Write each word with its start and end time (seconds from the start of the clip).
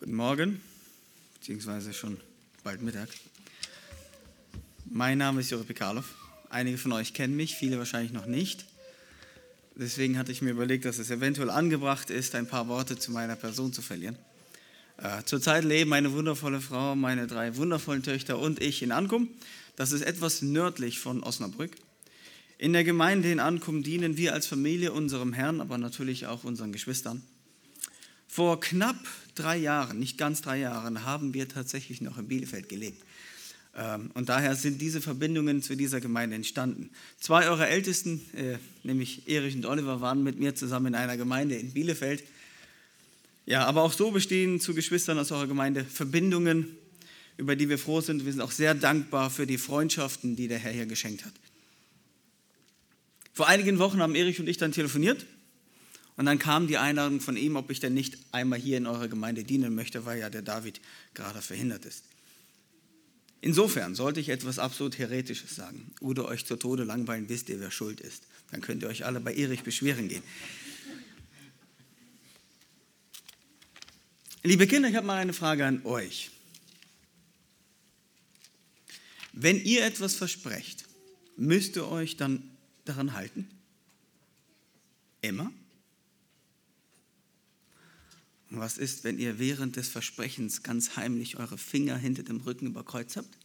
Guten 0.00 0.14
Morgen, 0.14 0.62
beziehungsweise 1.34 1.92
schon 1.92 2.16
bald 2.64 2.80
Mittag. 2.80 3.10
Mein 4.86 5.18
Name 5.18 5.42
ist 5.42 5.50
Jure 5.50 5.64
Pikalov. 5.64 6.14
Einige 6.48 6.78
von 6.78 6.92
euch 6.92 7.12
kennen 7.12 7.36
mich, 7.36 7.54
viele 7.54 7.76
wahrscheinlich 7.76 8.10
noch 8.10 8.24
nicht. 8.24 8.64
Deswegen 9.76 10.16
hatte 10.16 10.32
ich 10.32 10.40
mir 10.40 10.52
überlegt, 10.52 10.86
dass 10.86 10.98
es 10.98 11.10
eventuell 11.10 11.50
angebracht 11.50 12.08
ist, 12.08 12.34
ein 12.34 12.46
paar 12.46 12.66
Worte 12.68 12.98
zu 12.98 13.10
meiner 13.12 13.36
Person 13.36 13.74
zu 13.74 13.82
verlieren. 13.82 14.16
Äh, 14.96 15.22
zurzeit 15.26 15.64
leben 15.64 15.90
meine 15.90 16.12
wundervolle 16.12 16.62
Frau, 16.62 16.96
meine 16.96 17.26
drei 17.26 17.56
wundervollen 17.56 18.02
Töchter 18.02 18.38
und 18.38 18.62
ich 18.62 18.82
in 18.82 18.92
Ankum. 18.92 19.28
Das 19.76 19.92
ist 19.92 20.00
etwas 20.00 20.40
nördlich 20.40 20.98
von 20.98 21.22
Osnabrück. 21.22 21.76
In 22.56 22.72
der 22.72 22.84
Gemeinde 22.84 23.30
in 23.30 23.38
Ankum 23.38 23.82
dienen 23.82 24.16
wir 24.16 24.32
als 24.32 24.46
Familie 24.46 24.92
unserem 24.92 25.34
Herrn, 25.34 25.60
aber 25.60 25.76
natürlich 25.76 26.26
auch 26.26 26.44
unseren 26.44 26.72
Geschwistern. 26.72 27.22
Vor 28.30 28.60
knapp 28.60 28.96
drei 29.34 29.56
Jahren, 29.56 29.98
nicht 29.98 30.16
ganz 30.16 30.40
drei 30.40 30.60
Jahren, 30.60 31.04
haben 31.04 31.34
wir 31.34 31.48
tatsächlich 31.48 32.00
noch 32.00 32.16
in 32.16 32.28
Bielefeld 32.28 32.68
gelebt. 32.68 33.02
Ähm, 33.76 34.12
und 34.14 34.28
daher 34.28 34.54
sind 34.54 34.80
diese 34.80 35.00
Verbindungen 35.00 35.62
zu 35.62 35.74
dieser 35.74 36.00
Gemeinde 36.00 36.36
entstanden. 36.36 36.90
Zwei 37.18 37.48
eurer 37.48 37.66
Ältesten, 37.66 38.20
äh, 38.36 38.58
nämlich 38.84 39.28
Erich 39.28 39.56
und 39.56 39.66
Oliver, 39.66 40.00
waren 40.00 40.22
mit 40.22 40.38
mir 40.38 40.54
zusammen 40.54 40.86
in 40.86 40.94
einer 40.94 41.16
Gemeinde 41.16 41.56
in 41.56 41.72
Bielefeld. 41.72 42.22
Ja, 43.46 43.66
aber 43.66 43.82
auch 43.82 43.92
so 43.92 44.12
bestehen 44.12 44.60
zu 44.60 44.74
Geschwistern 44.74 45.18
aus 45.18 45.32
eurer 45.32 45.48
Gemeinde 45.48 45.84
Verbindungen, 45.84 46.68
über 47.36 47.56
die 47.56 47.68
wir 47.68 47.78
froh 47.78 48.00
sind. 48.00 48.24
Wir 48.24 48.30
sind 48.30 48.42
auch 48.42 48.52
sehr 48.52 48.76
dankbar 48.76 49.30
für 49.30 49.48
die 49.48 49.58
Freundschaften, 49.58 50.36
die 50.36 50.46
der 50.46 50.60
Herr 50.60 50.72
hier 50.72 50.86
geschenkt 50.86 51.24
hat. 51.24 51.32
Vor 53.32 53.48
einigen 53.48 53.80
Wochen 53.80 54.00
haben 54.00 54.14
Erich 54.14 54.38
und 54.38 54.48
ich 54.48 54.56
dann 54.56 54.70
telefoniert 54.70 55.26
und 56.20 56.26
dann 56.26 56.38
kam 56.38 56.66
die 56.66 56.76
Einladung 56.76 57.18
von 57.18 57.34
ihm, 57.34 57.56
ob 57.56 57.70
ich 57.70 57.80
denn 57.80 57.94
nicht 57.94 58.18
einmal 58.30 58.58
hier 58.58 58.76
in 58.76 58.86
eurer 58.86 59.08
Gemeinde 59.08 59.42
dienen 59.42 59.74
möchte, 59.74 60.04
weil 60.04 60.18
ja 60.18 60.28
der 60.28 60.42
David 60.42 60.78
gerade 61.14 61.40
verhindert 61.40 61.86
ist. 61.86 62.04
Insofern 63.40 63.94
sollte 63.94 64.20
ich 64.20 64.28
etwas 64.28 64.58
absolut 64.58 64.98
Heretisches 64.98 65.56
sagen 65.56 65.94
oder 66.02 66.26
euch 66.26 66.44
zu 66.44 66.56
Tode 66.56 66.84
langweilen, 66.84 67.30
wisst 67.30 67.48
ihr, 67.48 67.58
wer 67.58 67.70
schuld 67.70 68.00
ist. 68.00 68.24
Dann 68.50 68.60
könnt 68.60 68.82
ihr 68.82 68.90
euch 68.90 69.06
alle 69.06 69.18
bei 69.18 69.34
Erich 69.34 69.62
beschweren 69.62 70.08
gehen. 70.08 70.22
Liebe 74.42 74.66
Kinder, 74.66 74.90
ich 74.90 74.96
habe 74.96 75.06
mal 75.06 75.16
eine 75.16 75.32
Frage 75.32 75.64
an 75.64 75.86
euch. 75.86 76.30
Wenn 79.32 79.58
ihr 79.64 79.86
etwas 79.86 80.16
versprecht, 80.16 80.84
müsst 81.38 81.76
ihr 81.76 81.88
euch 81.88 82.18
dann 82.18 82.42
daran 82.84 83.14
halten? 83.14 83.48
Immer? 85.22 85.50
Was 88.50 88.78
ist, 88.78 89.04
wenn 89.04 89.18
ihr 89.18 89.38
während 89.38 89.76
des 89.76 89.88
Versprechens 89.88 90.64
ganz 90.64 90.96
heimlich 90.96 91.38
eure 91.38 91.56
Finger 91.56 91.96
hinter 91.96 92.24
dem 92.24 92.40
Rücken 92.40 92.66
überkreuzt 92.66 93.16
habt? 93.16 93.38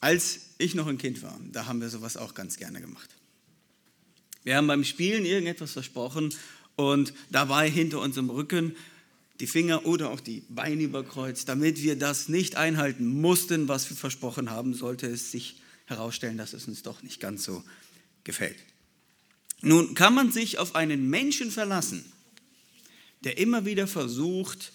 Als 0.00 0.40
ich 0.58 0.74
noch 0.74 0.88
ein 0.88 0.98
Kind 0.98 1.22
war, 1.22 1.38
da 1.52 1.66
haben 1.66 1.80
wir 1.80 1.88
sowas 1.88 2.16
auch 2.16 2.34
ganz 2.34 2.56
gerne 2.56 2.80
gemacht. 2.80 3.08
Wir 4.42 4.56
haben 4.56 4.66
beim 4.66 4.82
Spielen 4.82 5.24
irgendetwas 5.24 5.70
versprochen 5.70 6.34
und 6.74 7.14
dabei 7.30 7.70
hinter 7.70 8.00
unserem 8.00 8.28
Rücken 8.28 8.74
die 9.38 9.46
Finger 9.46 9.86
oder 9.86 10.10
auch 10.10 10.18
die 10.18 10.42
Beine 10.48 10.82
überkreuzt, 10.82 11.48
damit 11.48 11.80
wir 11.80 11.96
das 11.96 12.28
nicht 12.28 12.56
einhalten 12.56 13.06
mussten, 13.06 13.68
was 13.68 13.88
wir 13.88 13.96
versprochen 13.96 14.50
haben, 14.50 14.74
sollte 14.74 15.06
es 15.06 15.30
sich 15.30 15.60
herausstellen, 15.86 16.36
dass 16.36 16.54
es 16.54 16.66
uns 16.66 16.82
doch 16.82 17.04
nicht 17.04 17.20
ganz 17.20 17.44
so 17.44 17.62
gefällt. 18.24 18.56
Nun 19.62 19.94
kann 19.94 20.14
man 20.14 20.32
sich 20.32 20.58
auf 20.58 20.74
einen 20.74 21.08
Menschen 21.08 21.50
verlassen, 21.50 22.04
der 23.24 23.38
immer 23.38 23.64
wieder 23.64 23.86
versucht 23.86 24.72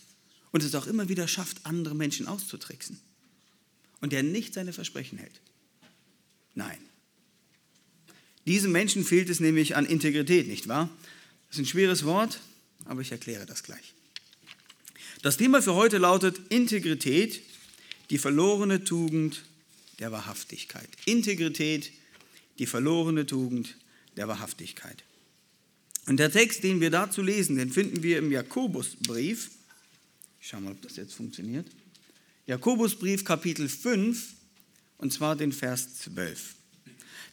und 0.52 0.64
es 0.64 0.74
auch 0.76 0.88
immer 0.88 1.10
wieder 1.10 1.28
schafft, 1.28 1.66
andere 1.66 1.94
Menschen 1.94 2.28
auszutricksen 2.28 3.00
und 4.00 4.14
der 4.14 4.24
nicht 4.24 4.54
seine 4.54 4.72
Versprechen 4.72 5.18
hält. 5.18 5.42
Nein. 6.56 6.78
Diesem 8.46 8.72
Menschen 8.72 9.04
fehlt 9.04 9.30
es 9.30 9.42
nämlich 9.42 9.76
an 9.76 9.86
Integrität, 9.86 10.48
nicht 10.48 10.70
wahr? 10.70 10.90
Das 11.48 11.58
ist 11.58 11.64
ein 11.64 11.68
schweres 11.68 12.06
Wort, 12.06 12.40
aber 12.86 13.02
ich 13.02 13.12
erkläre 13.12 13.46
das 13.46 13.64
gleich. 13.64 13.94
Das 15.22 15.36
Thema 15.36 15.62
für 15.62 15.74
heute 15.74 15.98
lautet 15.98 16.40
Integrität, 16.50 17.42
die 18.10 18.18
verlorene 18.18 18.86
Tugend 18.86 19.44
der 20.00 20.14
Wahrhaftigkeit. 20.14 20.88
Integrität, 21.06 21.92
die 22.60 22.68
verlorene 22.68 23.26
Tugend 23.26 23.76
der 24.18 24.28
Wahrhaftigkeit. 24.28 25.04
Und 26.08 26.18
der 26.18 26.32
Text, 26.32 26.64
den 26.64 26.82
wir 26.82 26.90
dazu 26.90 27.22
lesen, 27.22 27.58
den 27.58 27.72
finden 27.72 28.04
wir 28.04 28.18
im 28.18 28.32
Jakobusbrief. 28.32 29.52
Ich 30.42 30.48
schaue 30.48 30.62
mal, 30.62 30.72
ob 30.72 30.82
das 30.82 30.96
jetzt 30.96 31.14
funktioniert. 31.14 31.68
Jakobusbrief 32.46 33.26
Kapitel 33.26 33.68
5 33.68 34.34
und 34.98 35.14
zwar 35.14 35.36
den 35.36 35.52
Vers 35.52 35.96
12. 36.00 36.56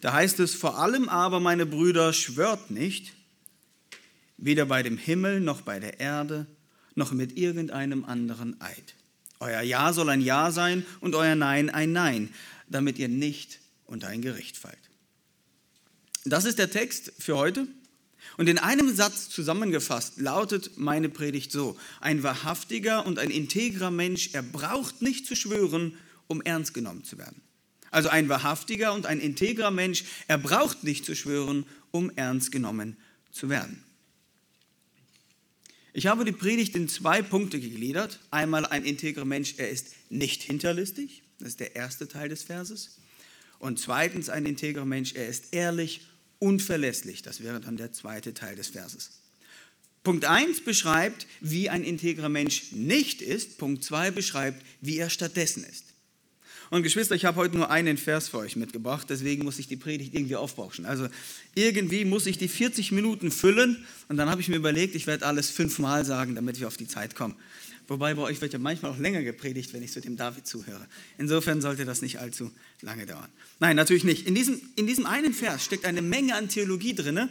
Da 0.01 0.13
heißt 0.13 0.41
es, 0.41 0.55
vor 0.55 0.79
allem 0.79 1.09
aber, 1.09 1.41
meine 1.41 1.67
Brüder, 1.67 2.13
schwört 2.13 2.71
nicht, 2.71 3.13
weder 4.37 4.67
bei 4.67 4.83
dem 4.83 4.99
Himmel 4.99 5.41
noch 5.41 5.63
bei 5.63 5.81
der 5.81 6.01
Erde, 6.01 6.47
noch 6.95 7.13
mit 7.13 7.37
irgendeinem 7.39 8.05
anderen 8.05 8.61
Eid. 8.61 8.95
Euer 9.41 9.63
Ja 9.63 9.93
soll 9.93 10.11
ein 10.11 10.21
Ja 10.21 10.51
sein 10.51 10.85
und 11.01 11.15
euer 11.15 11.35
Nein 11.35 11.71
ein 11.71 11.93
Nein, 11.93 12.35
damit 12.69 12.99
ihr 12.99 13.09
nicht 13.09 13.61
unter 13.87 14.09
ein 14.09 14.21
Gericht 14.21 14.57
fallt. 14.57 14.77
Das 16.25 16.47
ist 16.47 16.59
der 16.59 16.71
Text 16.71 17.13
für 17.19 17.37
heute. 17.37 17.69
Und 18.39 18.49
in 18.49 18.59
einem 18.59 18.95
Satz 18.95 19.29
zusammengefasst 19.29 20.19
lautet 20.19 20.79
meine 20.79 21.09
Predigt 21.11 21.53
so, 21.53 21.79
ein 22.01 22.23
wahrhaftiger 22.23 23.07
und 23.07 23.19
ein 23.19 23.31
integrer 23.31 23.91
Mensch, 23.91 24.31
er 24.33 24.43
braucht 24.43 25.03
nicht 25.03 25.27
zu 25.27 25.37
schwören, 25.37 25.97
um 26.27 26.41
ernst 26.41 26.73
genommen 26.73 27.05
zu 27.05 27.19
werden. 27.19 27.43
Also 27.91 28.09
ein 28.09 28.29
wahrhaftiger 28.29 28.93
und 28.95 29.07
ein 29.07 29.21
integrer 29.21 29.71
Mensch, 29.71 30.05
er 30.27 30.39
braucht 30.39 30.83
nicht 30.83 31.05
zu 31.05 31.15
schwören, 31.15 31.67
um 31.91 32.11
ernst 32.17 32.51
genommen 32.51 32.97
zu 33.31 33.51
werden. 33.51 33.85
Ich 35.93 36.07
habe 36.07 36.25
die 36.25 36.33
Predigt 36.33 36.75
in 36.75 36.89
zwei 36.89 37.23
Punkte 37.23 37.61
gegliedert. 37.61 38.19
Einmal 38.33 38.67
ein 38.67 38.85
integrer 38.85 39.25
Mensch, 39.25 39.55
er 39.59 39.71
ist 39.71 39.95
nicht 40.11 40.43
hinterlistig, 40.43 41.23
das 41.39 41.51
ist 41.51 41.61
der 41.61 41.77
erste 41.77 42.09
Teil 42.09 42.31
des 42.31 42.43
Verses. 42.43 42.99
Und 43.61 43.79
zweitens 43.79 44.29
ein 44.29 44.45
integrer 44.45 44.85
Mensch, 44.85 45.15
er 45.15 45.29
ist 45.29 45.55
ehrlich 45.55 46.01
unverlässlich. 46.39 47.23
Das 47.23 47.43
wäre 47.43 47.61
dann 47.61 47.77
der 47.77 47.93
zweite 47.93 48.35
Teil 48.35 48.57
des 48.57 48.69
Verses. 48.69 49.11
Punkt 50.03 50.27
1 50.27 50.65
beschreibt, 50.65 51.27
wie 51.41 51.71
ein 51.71 51.83
integrer 51.83 52.29
Mensch 52.29 52.73
nicht 52.73 53.23
ist. 53.23 53.59
Punkt 53.59 53.83
2 53.83 54.11
beschreibt, 54.11 54.63
wie 54.83 54.99
er 54.99 55.09
stattdessen 55.09 55.65
ist. 55.65 55.85
Und 56.71 56.83
Geschwister, 56.83 57.15
ich 57.15 57.25
habe 57.25 57.37
heute 57.37 57.57
nur 57.57 57.71
einen 57.71 57.97
Vers 57.97 58.29
für 58.29 58.39
euch 58.39 58.57
mitgebracht, 58.57 59.07
deswegen 59.09 59.45
muss 59.45 59.59
ich 59.59 59.69
die 59.69 59.77
Predigt 59.77 60.15
irgendwie 60.15 60.37
aufbauschen. 60.37 60.87
Also 60.87 61.09
irgendwie 61.55 62.05
muss 62.05 62.27
ich 62.27 62.39
die 62.39 62.49
40 62.49 62.91
Minuten 62.91 63.31
füllen 63.31 63.85
und 64.09 64.17
dann 64.17 64.29
habe 64.29 64.41
ich 64.41 64.49
mir 64.49 64.57
überlegt, 64.57 64.95
ich 64.95 65.07
werde 65.07 65.27
alles 65.27 65.51
fünfmal 65.51 66.05
sagen, 66.05 66.35
damit 66.35 66.59
wir 66.61 66.67
auf 66.67 66.77
die 66.77 66.89
Zeit 66.89 67.15
kommen. 67.15 67.37
Wobei 67.87 68.15
bei 68.15 68.23
euch 68.23 68.41
wird 68.41 68.53
ja 68.53 68.59
manchmal 68.59 68.93
auch 68.93 68.99
länger 68.99 69.23
gepredigt, 69.23 69.73
wenn 69.75 69.83
ich 69.83 69.93
zu 69.93 70.01
dem 70.01 70.17
David 70.17 70.47
zuhöre. 70.47 70.87
Insofern 71.19 71.61
sollte 71.61 71.85
das 71.85 72.01
nicht 72.01 72.19
allzu 72.19 72.51
lange 72.81 73.05
dauern. 73.05 73.29
Nein, 73.61 73.77
natürlich 73.77 74.05
nicht. 74.05 74.27
In 74.27 74.35
diesem, 74.35 74.61
in 74.77 74.87
diesem 74.87 75.05
einen 75.05 75.35
Vers 75.35 75.65
steckt 75.65 75.85
eine 75.85 76.01
Menge 76.01 76.35
an 76.35 76.49
Theologie 76.49 76.95
drin. 76.95 77.29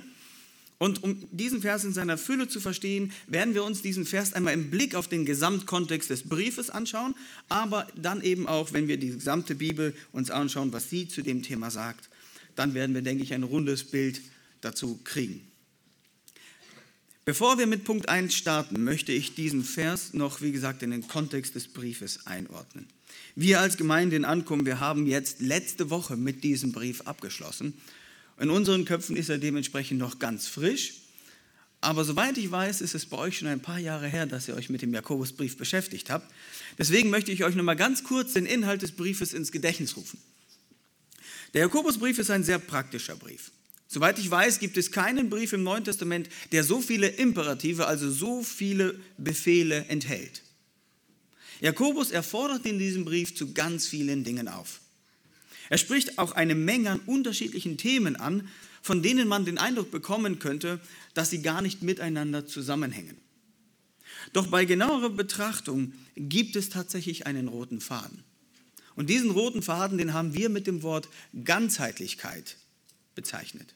Und 0.78 1.02
um 1.02 1.26
diesen 1.32 1.62
Vers 1.62 1.86
in 1.86 1.94
seiner 1.94 2.18
Fülle 2.18 2.50
zu 2.50 2.60
verstehen, 2.60 3.14
werden 3.28 3.54
wir 3.54 3.64
uns 3.64 3.82
diesen 3.82 4.06
Vers 4.06 4.34
einmal 4.34 4.54
im 4.54 4.70
Blick 4.70 4.96
auf 4.96 5.08
den 5.08 5.26
Gesamtkontext 5.26 6.10
des 6.10 6.24
Briefes 6.24 6.70
anschauen, 6.70 7.16
aber 7.48 7.88
dann 7.96 8.22
eben 8.22 8.48
auch, 8.48 8.74
wenn 8.74 8.88
wir 8.88 8.98
die 8.98 9.12
gesamte 9.12 9.56
Bibel 9.56 9.96
uns 10.12 10.30
anschauen, 10.30 10.74
was 10.74 10.90
sie 10.90 11.08
zu 11.08 11.22
dem 11.22 11.42
Thema 11.42 11.72
sagt, 11.72 12.10
dann 12.56 12.74
werden 12.74 12.94
wir, 12.94 13.02
denke 13.02 13.24
ich, 13.24 13.34
ein 13.34 13.44
rundes 13.44 13.86
Bild 13.86 14.22
dazu 14.62 15.00
kriegen. 15.04 15.42
Bevor 17.26 17.58
wir 17.58 17.68
mit 17.68 17.86
Punkt 17.86 18.10
1 18.10 18.36
starten, 18.36 18.84
möchte 18.84 19.14
ich 19.14 19.34
diesen 19.34 19.64
Vers 19.64 20.14
noch, 20.14 20.42
wie 20.42 20.52
gesagt, 20.52 20.84
in 20.84 20.92
den 20.92 21.08
Kontext 21.08 21.56
des 21.56 21.70
Briefes 21.70 22.28
einordnen. 22.28 22.88
Wir 23.36 23.62
als 23.62 23.78
Gemeinde 23.78 24.18
in 24.18 24.26
Ankommen, 24.26 24.66
wir 24.66 24.82
haben 24.82 25.08
jetzt 25.08 25.40
letzte 25.40 25.90
Woche 25.90 26.18
mit 26.18 26.44
diesem 26.44 26.74
Brief 26.74 27.02
abgeschlossen. 27.02 27.76
In 28.40 28.50
unseren 28.50 28.84
Köpfen 28.84 29.16
ist 29.16 29.30
er 29.30 29.38
dementsprechend 29.38 30.00
noch 30.00 30.20
ganz 30.20 30.48
frisch. 30.48 30.96
Aber 31.80 32.04
soweit 32.04 32.38
ich 32.38 32.52
weiß, 32.52 32.82
ist 32.82 32.94
es 32.94 33.06
bei 33.06 33.18
euch 33.18 33.38
schon 33.38 33.48
ein 33.48 33.62
paar 33.62 33.80
Jahre 33.80 34.08
her, 34.08 34.26
dass 34.26 34.50
ihr 34.50 34.56
euch 34.56 34.70
mit 34.70 34.82
dem 34.82 34.94
Jakobusbrief 34.94 35.58
beschäftigt 35.58 36.10
habt. 36.10 36.30
Deswegen 36.78 37.10
möchte 37.10 37.32
ich 37.32 37.46
euch 37.46 37.56
noch 37.56 37.64
mal 37.64 37.76
ganz 37.76 38.04
kurz 38.04 38.34
den 38.34 38.46
Inhalt 38.46 38.82
des 38.82 38.92
Briefes 38.92 39.34
ins 39.34 39.52
Gedächtnis 39.52 39.96
rufen. 39.96 40.20
Der 41.54 41.62
Jakobusbrief 41.62 42.20
ist 42.20 42.32
ein 42.32 42.44
sehr 42.44 42.60
praktischer 42.60 43.16
Brief. 43.16 43.52
Soweit 43.94 44.18
ich 44.18 44.32
weiß, 44.32 44.58
gibt 44.58 44.76
es 44.78 44.92
keinen 44.92 45.30
Brief 45.30 45.54
im 45.54 45.62
Neuen 45.62 45.84
Testament, 45.84 46.28
der 46.52 46.64
so 46.64 46.82
viele 46.82 47.10
Imperative, 47.10 47.86
also 47.86 48.10
so 48.10 48.42
viele 48.42 49.00
Befehle 49.20 49.86
enthält. 49.88 50.42
Jakobus 51.62 52.10
erfordert 52.10 52.66
in 52.66 52.80
diesem 52.80 53.06
Brief 53.06 53.36
zu 53.36 53.54
ganz 53.54 53.86
vielen 53.86 54.24
Dingen 54.24 54.48
auf. 54.48 54.82
Er 55.70 55.78
spricht 55.78 56.18
auch 56.18 56.32
eine 56.32 56.56
Menge 56.56 56.90
an 56.90 57.02
unterschiedlichen 57.02 57.78
Themen 57.78 58.16
an, 58.16 58.50
von 58.82 59.04
denen 59.04 59.28
man 59.28 59.46
den 59.46 59.60
Eindruck 59.60 59.92
bekommen 59.92 60.40
könnte, 60.40 60.80
dass 61.14 61.30
sie 61.30 61.44
gar 61.44 61.62
nicht 61.62 61.84
miteinander 61.84 62.48
zusammenhängen. 62.48 63.18
Doch 64.34 64.48
bei 64.48 64.66
genauerer 64.66 65.12
Betrachtung 65.12 65.94
gibt 66.16 66.56
es 66.56 66.70
tatsächlich 66.70 67.28
einen 67.28 67.48
roten 67.48 67.80
Faden. 67.80 68.24
Und 68.96 69.12
diesen 69.12 69.30
roten 69.30 69.62
Faden, 69.62 70.00
den 70.00 70.14
haben 70.14 70.34
wir 70.34 70.50
mit 70.50 70.66
dem 70.66 70.82
Wort 70.82 71.10
Ganzheitlichkeit 71.44 72.58
bezeichnet. 73.14 73.76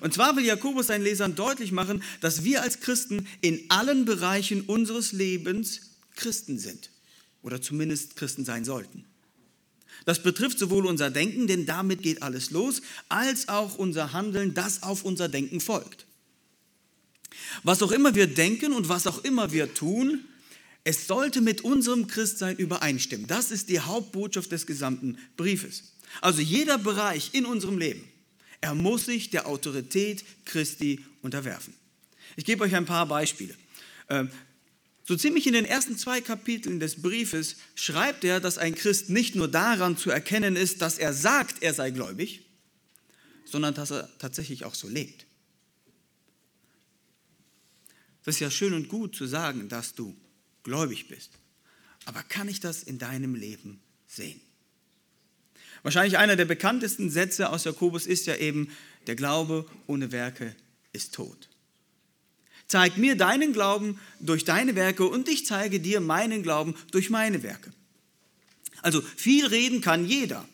Und 0.00 0.14
zwar 0.14 0.36
will 0.36 0.44
Jakobus 0.44 0.88
seinen 0.88 1.04
Lesern 1.04 1.34
deutlich 1.34 1.72
machen, 1.72 2.02
dass 2.20 2.44
wir 2.44 2.62
als 2.62 2.80
Christen 2.80 3.26
in 3.40 3.64
allen 3.68 4.04
Bereichen 4.04 4.62
unseres 4.62 5.12
Lebens 5.12 5.80
Christen 6.14 6.58
sind 6.58 6.90
oder 7.42 7.60
zumindest 7.60 8.16
Christen 8.16 8.44
sein 8.44 8.64
sollten. 8.64 9.04
Das 10.04 10.22
betrifft 10.22 10.58
sowohl 10.58 10.86
unser 10.86 11.10
Denken, 11.10 11.46
denn 11.46 11.66
damit 11.66 12.02
geht 12.02 12.22
alles 12.22 12.50
los, 12.50 12.82
als 13.08 13.48
auch 13.48 13.76
unser 13.76 14.12
Handeln, 14.12 14.54
das 14.54 14.82
auf 14.82 15.04
unser 15.04 15.28
Denken 15.28 15.60
folgt. 15.60 16.06
Was 17.62 17.82
auch 17.82 17.92
immer 17.92 18.14
wir 18.14 18.26
denken 18.26 18.72
und 18.72 18.88
was 18.88 19.06
auch 19.06 19.24
immer 19.24 19.52
wir 19.52 19.74
tun, 19.74 20.24
es 20.84 21.06
sollte 21.06 21.40
mit 21.40 21.62
unserem 21.62 22.06
Christsein 22.06 22.56
übereinstimmen. 22.56 23.26
Das 23.26 23.50
ist 23.50 23.68
die 23.68 23.80
Hauptbotschaft 23.80 24.50
des 24.52 24.66
gesamten 24.66 25.18
Briefes. 25.36 25.92
Also 26.20 26.40
jeder 26.40 26.78
Bereich 26.78 27.30
in 27.34 27.44
unserem 27.44 27.76
Leben, 27.76 28.08
er 28.60 28.74
muss 28.74 29.06
sich 29.06 29.30
der 29.30 29.46
Autorität 29.46 30.24
Christi 30.44 31.04
unterwerfen. 31.22 31.74
Ich 32.36 32.44
gebe 32.44 32.64
euch 32.64 32.74
ein 32.74 32.86
paar 32.86 33.06
Beispiele. 33.06 33.54
Ähm, 34.08 34.30
so 35.04 35.16
ziemlich 35.16 35.46
in 35.46 35.54
den 35.54 35.64
ersten 35.64 35.96
zwei 35.96 36.20
Kapiteln 36.20 36.80
des 36.80 37.00
Briefes 37.00 37.56
schreibt 37.74 38.24
er, 38.24 38.40
dass 38.40 38.58
ein 38.58 38.74
Christ 38.74 39.08
nicht 39.08 39.34
nur 39.34 39.48
daran 39.48 39.96
zu 39.96 40.10
erkennen 40.10 40.54
ist, 40.54 40.82
dass 40.82 40.98
er 40.98 41.14
sagt, 41.14 41.62
er 41.62 41.72
sei 41.72 41.90
gläubig, 41.90 42.44
sondern 43.44 43.74
dass 43.74 43.90
er 43.90 44.10
tatsächlich 44.18 44.64
auch 44.64 44.74
so 44.74 44.86
lebt. 44.86 45.26
Das 48.24 48.34
ist 48.34 48.40
ja 48.40 48.50
schön 48.50 48.74
und 48.74 48.88
gut 48.88 49.16
zu 49.16 49.26
sagen, 49.26 49.70
dass 49.70 49.94
du 49.94 50.14
gläubig 50.62 51.08
bist. 51.08 51.30
Aber 52.04 52.22
kann 52.22 52.48
ich 52.48 52.60
das 52.60 52.82
in 52.82 52.98
deinem 52.98 53.34
Leben 53.34 53.80
sehen? 54.06 54.40
Wahrscheinlich 55.82 56.18
einer 56.18 56.36
der 56.36 56.44
bekanntesten 56.44 57.10
Sätze 57.10 57.50
aus 57.50 57.64
Jakobus 57.64 58.06
ist 58.06 58.26
ja 58.26 58.36
eben, 58.36 58.68
der 59.06 59.16
Glaube 59.16 59.66
ohne 59.86 60.12
Werke 60.12 60.54
ist 60.92 61.14
tot. 61.14 61.48
Zeig 62.66 62.98
mir 62.98 63.16
deinen 63.16 63.52
Glauben 63.52 63.98
durch 64.20 64.44
deine 64.44 64.74
Werke 64.74 65.06
und 65.06 65.28
ich 65.28 65.46
zeige 65.46 65.80
dir 65.80 66.00
meinen 66.00 66.42
Glauben 66.42 66.74
durch 66.90 67.08
meine 67.08 67.42
Werke. 67.42 67.72
Also 68.82 69.00
viel 69.00 69.46
reden 69.46 69.80
kann 69.80 70.06
jeder. 70.06 70.46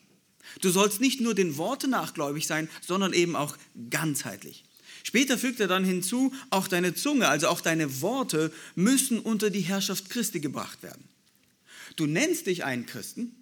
Du 0.60 0.70
sollst 0.70 1.00
nicht 1.00 1.20
nur 1.20 1.34
den 1.34 1.56
Worten 1.56 1.90
nachgläubig 1.90 2.46
sein, 2.46 2.68
sondern 2.80 3.12
eben 3.12 3.34
auch 3.34 3.56
ganzheitlich. 3.90 4.64
Später 5.02 5.36
fügt 5.36 5.60
er 5.60 5.68
dann 5.68 5.84
hinzu, 5.84 6.32
auch 6.50 6.68
deine 6.68 6.94
Zunge, 6.94 7.28
also 7.28 7.48
auch 7.48 7.60
deine 7.60 8.00
Worte 8.00 8.52
müssen 8.74 9.18
unter 9.18 9.50
die 9.50 9.60
Herrschaft 9.60 10.08
Christi 10.08 10.40
gebracht 10.40 10.82
werden. 10.82 11.04
Du 11.96 12.06
nennst 12.06 12.46
dich 12.46 12.64
einen 12.64 12.86
Christen, 12.86 13.34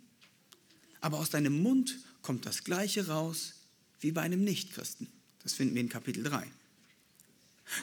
aber 1.03 1.19
aus 1.19 1.31
deinem 1.31 1.63
Mund 1.63 1.99
kommt 2.23 2.47
das 2.47 2.65
Gleiche 2.65 3.09
raus 3.09 3.53
wie 4.01 4.13
bei 4.13 4.23
einem 4.23 4.43
Nichtchristen. 4.43 5.09
Das 5.43 5.53
finden 5.53 5.75
wir 5.75 5.83
in 5.83 5.89
Kapitel 5.89 6.23
3. 6.23 6.47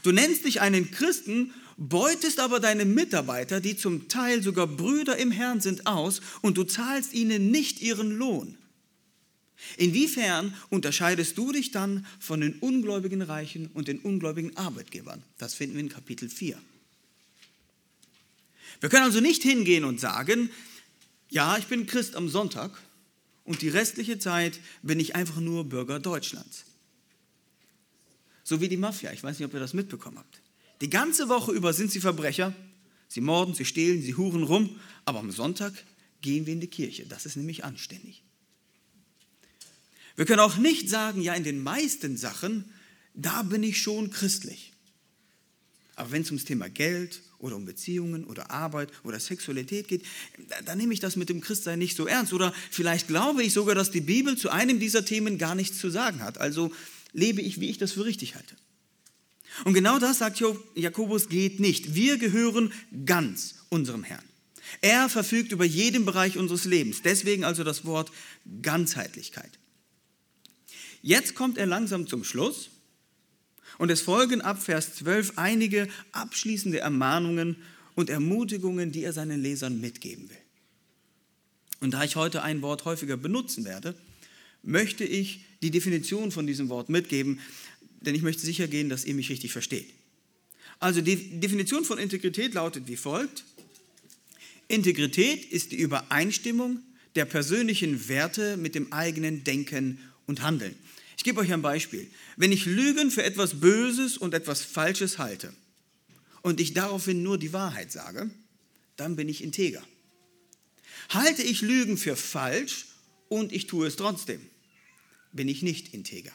Du 0.04 0.12
nennst 0.12 0.46
dich 0.46 0.62
einen 0.62 0.92
Christen, 0.92 1.54
beutest 1.78 2.40
aber 2.40 2.60
deine 2.60 2.86
Mitarbeiter, 2.86 3.60
die 3.60 3.76
zum 3.78 4.08
Teil 4.08 4.42
sogar 4.42 4.68
Brüder 4.68 5.18
im 5.18 5.32
Herrn 5.32 5.62
sind, 5.62 5.88
aus 5.88 6.22
und 6.42 6.58
du 6.58 6.64
zahlst 6.64 7.14
ihnen 7.14 7.52
nicht 7.52 7.82
ihren 7.82 8.12
Lohn. 8.12 8.58
Inwiefern 9.78 10.56
unterscheidest 10.70 11.38
du 11.38 11.52
dich 11.52 11.72
dann 11.72 12.06
von 12.20 12.40
den 12.40 12.60
ungläubigen 12.60 13.22
Reichen 13.22 13.68
und 13.74 13.88
den 13.90 14.00
ungläubigen 14.00 14.56
Arbeitgebern? 14.56 15.22
Das 15.38 15.54
finden 15.54 15.76
wir 15.76 15.82
in 15.82 15.90
Kapitel 15.90 16.30
4. 16.30 16.58
Wir 18.80 18.90
können 18.90 19.04
also 19.04 19.20
nicht 19.20 19.44
hingehen 19.44 19.84
und 19.84 20.00
sagen, 20.00 20.50
ja, 21.30 21.58
ich 21.58 21.66
bin 21.66 21.86
Christ 21.86 22.16
am 22.16 22.30
Sonntag 22.30 22.72
und 23.50 23.64
die 23.64 23.70
restliche 23.70 24.20
Zeit 24.20 24.60
bin 24.84 25.00
ich 25.00 25.16
einfach 25.16 25.40
nur 25.40 25.68
Bürger 25.68 26.00
Deutschlands. 26.00 26.66
So 28.44 28.62
wie 28.62 28.68
die 28.68 28.78
Mafia. 28.78 29.12
Ich 29.12 29.24
weiß 29.24 29.40
nicht, 29.40 29.46
ob 29.48 29.56
ihr 29.56 29.60
das 29.60 29.74
mitbekommen 29.74 30.20
habt. 30.20 30.40
Die 30.82 30.90
ganze 30.92 31.30
Woche 31.30 31.52
über 31.52 31.74
sind 31.74 31.92
sie 31.92 32.00
Verbrecher. 32.00 32.54
Sie 33.08 33.22
morden, 33.22 33.56
sie 33.56 33.66
stehlen, 33.66 34.04
sie 34.04 34.14
huren 34.14 34.44
rum. 34.44 34.80
Aber 35.04 35.18
am 35.18 35.32
Sonntag 35.32 35.74
gehen 36.22 36.46
wir 36.46 36.54
in 36.54 36.60
die 36.60 36.68
Kirche. 36.68 37.08
Das 37.08 37.26
ist 37.26 37.38
nämlich 37.38 37.64
anständig. 37.64 38.22
Wir 40.16 40.26
können 40.26 40.42
auch 40.42 40.58
nicht 40.58 40.88
sagen, 40.88 41.20
ja, 41.20 41.34
in 41.34 41.44
den 41.44 41.64
meisten 41.64 42.18
Sachen, 42.18 42.72
da 43.16 43.42
bin 43.42 43.64
ich 43.64 43.82
schon 43.82 44.12
christlich. 44.12 44.74
Aber 46.00 46.12
wenn 46.12 46.22
es 46.22 46.30
ums 46.30 46.46
Thema 46.46 46.70
Geld 46.70 47.22
oder 47.40 47.58
um 47.58 47.66
Beziehungen 47.66 48.24
oder 48.24 48.52
Arbeit 48.52 48.90
oder 49.04 49.20
Sexualität 49.20 49.90
geht, 49.90 50.04
dann 50.64 50.78
nehme 50.78 50.94
ich 50.94 51.02
das 51.02 51.18
mit 51.18 51.28
dem 51.28 51.42
Christsein 51.42 51.78
nicht 51.78 51.98
so 51.98 52.08
ernst. 52.08 52.32
Oder 52.32 52.54
vielleicht 52.72 53.10
glaube 53.10 53.44
ich 53.44 53.52
sogar, 53.52 53.76
dass 53.76 53.92
die 53.92 54.00
Bibel 54.00 54.38
zu 54.38 54.50
einem 54.50 54.80
dieser 54.80 55.04
Themen 55.04 55.38
gar 55.38 55.56
nichts 55.56 55.78
zu 55.78 55.90
sagen 55.90 56.24
hat. 56.24 56.38
Also 56.38 56.72
lebe 57.12 57.42
ich, 57.42 57.60
wie 57.60 57.70
ich 57.70 57.80
das 57.80 57.92
für 57.92 58.06
richtig 58.06 58.36
halte. 58.36 58.56
Und 59.66 59.74
genau 59.74 60.00
das 60.00 60.20
sagt 60.20 60.42
Jakobus, 60.76 61.28
geht 61.28 61.60
nicht. 61.60 61.96
Wir 61.96 62.18
gehören 62.18 62.72
ganz 63.06 63.56
unserem 63.68 64.06
Herrn. 64.06 64.24
Er 64.80 65.10
verfügt 65.10 65.52
über 65.52 65.66
jeden 65.66 66.06
Bereich 66.06 66.38
unseres 66.38 66.64
Lebens. 66.64 67.02
Deswegen 67.02 67.44
also 67.44 67.66
das 67.66 67.84
Wort 67.84 68.10
Ganzheitlichkeit. 68.62 69.52
Jetzt 71.02 71.36
kommt 71.36 71.58
er 71.58 71.66
langsam 71.66 72.08
zum 72.08 72.24
Schluss 72.24 72.70
und 73.80 73.90
es 73.90 74.02
folgen 74.02 74.42
ab 74.42 74.62
Vers 74.62 74.94
12 74.96 75.34
einige 75.38 75.88
abschließende 76.12 76.80
Ermahnungen 76.80 77.56
und 77.96 78.10
Ermutigungen, 78.12 78.92
die 78.92 79.04
er 79.04 79.14
seinen 79.14 79.42
Lesern 79.42 79.82
mitgeben 79.82 80.30
will. 80.30 80.38
Und 81.80 81.92
da 81.94 82.04
ich 82.04 82.18
heute 82.18 82.44
ein 82.44 82.62
Wort 82.62 82.86
häufiger 82.86 83.18
benutzen 83.18 83.66
werde, 83.66 83.96
möchte 84.64 85.06
ich 85.06 85.46
die 85.62 85.72
Definition 85.72 86.32
von 86.32 86.46
diesem 86.46 86.68
Wort 86.68 86.90
mitgeben, 86.90 87.40
denn 88.02 88.16
ich 88.16 88.22
möchte 88.22 88.46
sicher 88.46 88.68
gehen, 88.68 88.90
dass 88.90 89.06
ihr 89.06 89.14
mich 89.14 89.30
richtig 89.30 89.54
versteht. 89.54 89.88
Also 90.80 91.00
die 91.02 91.40
Definition 91.40 91.86
von 91.86 91.98
Integrität 91.98 92.54
lautet 92.54 92.88
wie 92.88 92.98
folgt. 92.98 93.46
Integrität 94.68 95.46
ist 95.46 95.72
die 95.72 95.78
Übereinstimmung 95.78 96.80
der 97.16 97.26
persönlichen 97.26 98.10
Werte 98.10 98.58
mit 98.58 98.76
dem 98.76 98.92
eigenen 98.92 99.46
Denken 99.46 100.00
und 100.26 100.42
Handeln. 100.42 100.76
Ich 101.20 101.26
gebe 101.26 101.42
euch 101.42 101.52
ein 101.52 101.62
Beispiel. 101.62 102.10
Wenn 102.38 102.54
ich 102.54 102.66
Lügen 102.66 103.12
für 103.12 103.24
etwas 103.24 103.60
Böses 103.60 104.18
und 104.18 104.34
etwas 104.34 104.62
Falsches 104.62 105.18
halte 105.18 105.54
und 106.44 106.62
ich 106.62 106.74
daraufhin 106.74 107.24
nur 107.24 107.38
die 107.38 107.52
Wahrheit 107.52 107.92
sage, 107.92 108.30
dann 108.96 109.18
bin 109.18 109.28
ich 109.28 109.44
integer. 109.44 109.84
Halte 111.10 111.44
ich 111.44 111.60
Lügen 111.60 111.98
für 111.98 112.16
falsch 112.16 112.86
und 113.28 113.52
ich 113.52 113.68
tue 113.68 113.86
es 113.86 113.98
trotzdem, 113.98 114.40
bin 115.34 115.50
ich 115.50 115.62
nicht 115.62 115.94
integer. 115.94 116.32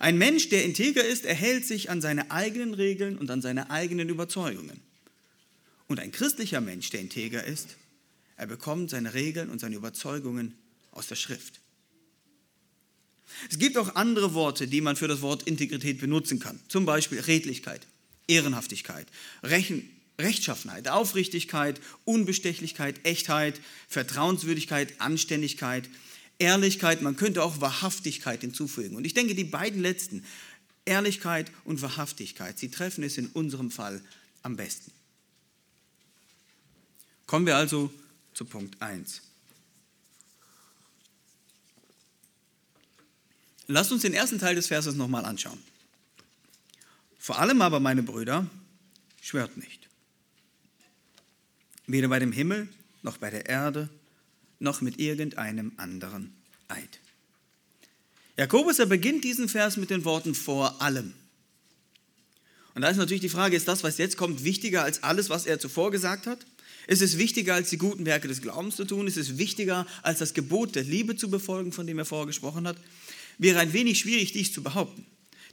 Ein 0.00 0.18
Mensch, 0.18 0.50
der 0.50 0.66
integer 0.66 1.02
ist, 1.02 1.24
erhält 1.24 1.64
sich 1.64 1.88
an 1.88 2.02
seine 2.02 2.30
eigenen 2.30 2.74
Regeln 2.74 3.16
und 3.16 3.30
an 3.30 3.40
seine 3.40 3.70
eigenen 3.70 4.10
Überzeugungen. 4.10 4.82
Und 5.88 5.98
ein 5.98 6.12
christlicher 6.12 6.60
Mensch, 6.60 6.90
der 6.90 7.00
integer 7.00 7.42
ist, 7.42 7.78
er 8.36 8.48
bekommt 8.48 8.90
seine 8.90 9.14
Regeln 9.14 9.48
und 9.48 9.60
seine 9.60 9.76
Überzeugungen 9.76 10.58
aus 10.90 11.06
der 11.06 11.16
Schrift. 11.16 11.60
Es 13.50 13.58
gibt 13.58 13.76
auch 13.76 13.94
andere 13.94 14.34
Worte, 14.34 14.68
die 14.68 14.80
man 14.80 14.96
für 14.96 15.08
das 15.08 15.22
Wort 15.22 15.44
Integrität 15.44 16.00
benutzen 16.00 16.38
kann. 16.38 16.60
Zum 16.68 16.84
Beispiel 16.84 17.20
Redlichkeit, 17.20 17.86
Ehrenhaftigkeit, 18.26 19.06
Rechen, 19.42 19.88
Rechtschaffenheit, 20.18 20.88
Aufrichtigkeit, 20.88 21.80
Unbestechlichkeit, 22.04 23.04
Echtheit, 23.04 23.60
Vertrauenswürdigkeit, 23.88 25.00
Anständigkeit, 25.00 25.88
Ehrlichkeit, 26.38 27.02
man 27.02 27.16
könnte 27.16 27.42
auch 27.42 27.60
Wahrhaftigkeit 27.60 28.40
hinzufügen. 28.40 28.96
Und 28.96 29.04
ich 29.04 29.14
denke, 29.14 29.34
die 29.34 29.44
beiden 29.44 29.80
letzten, 29.80 30.24
Ehrlichkeit 30.86 31.52
und 31.64 31.82
Wahrhaftigkeit, 31.82 32.58
sie 32.58 32.70
treffen 32.70 33.04
es 33.04 33.18
in 33.18 33.28
unserem 33.28 33.70
Fall 33.70 34.02
am 34.42 34.56
besten. 34.56 34.90
Kommen 37.26 37.46
wir 37.46 37.56
also 37.56 37.92
zu 38.34 38.44
Punkt 38.44 38.80
1. 38.80 39.22
Lasst 43.70 43.92
uns 43.92 44.02
den 44.02 44.14
ersten 44.14 44.38
Teil 44.38 44.54
des 44.54 44.66
Verses 44.66 44.94
nochmal 44.94 45.24
anschauen. 45.24 45.58
Vor 47.18 47.38
allem 47.38 47.62
aber, 47.62 47.80
meine 47.80 48.02
Brüder, 48.02 48.46
schwört 49.20 49.56
nicht 49.56 49.80
weder 51.92 52.08
bei 52.08 52.18
dem 52.18 52.32
Himmel 52.32 52.68
noch 53.02 53.16
bei 53.16 53.30
der 53.30 53.46
Erde 53.46 53.88
noch 54.58 54.80
mit 54.80 54.98
irgendeinem 54.98 55.72
anderen 55.76 56.32
Eid. 56.68 57.00
Jakobus, 58.36 58.78
er 58.78 58.86
beginnt 58.86 59.24
diesen 59.24 59.48
Vers 59.48 59.76
mit 59.76 59.90
den 59.90 60.04
Worten 60.04 60.34
vor 60.34 60.80
allem. 60.80 61.14
Und 62.74 62.82
da 62.82 62.88
ist 62.88 62.96
natürlich 62.96 63.20
die 63.20 63.28
Frage, 63.28 63.56
ist 63.56 63.68
das, 63.68 63.82
was 63.82 63.98
jetzt 63.98 64.16
kommt, 64.16 64.44
wichtiger 64.44 64.84
als 64.84 65.02
alles, 65.02 65.28
was 65.28 65.46
er 65.46 65.58
zuvor 65.58 65.90
gesagt 65.90 66.26
hat? 66.26 66.46
Ist 66.86 67.02
es 67.02 67.18
wichtiger, 67.18 67.54
als 67.54 67.70
die 67.70 67.78
guten 67.78 68.06
Werke 68.06 68.28
des 68.28 68.40
Glaubens 68.40 68.76
zu 68.76 68.84
tun? 68.84 69.06
Ist 69.06 69.16
es 69.16 69.38
wichtiger, 69.38 69.86
als 70.02 70.20
das 70.20 70.34
Gebot 70.34 70.74
der 70.74 70.84
Liebe 70.84 71.16
zu 71.16 71.30
befolgen, 71.30 71.72
von 71.72 71.86
dem 71.86 71.98
er 71.98 72.04
vorher 72.04 72.26
gesprochen 72.26 72.66
hat? 72.66 72.76
Wäre 73.40 73.58
ein 73.58 73.72
wenig 73.72 73.98
schwierig, 73.98 74.32
dies 74.32 74.52
zu 74.52 74.62
behaupten. 74.62 75.06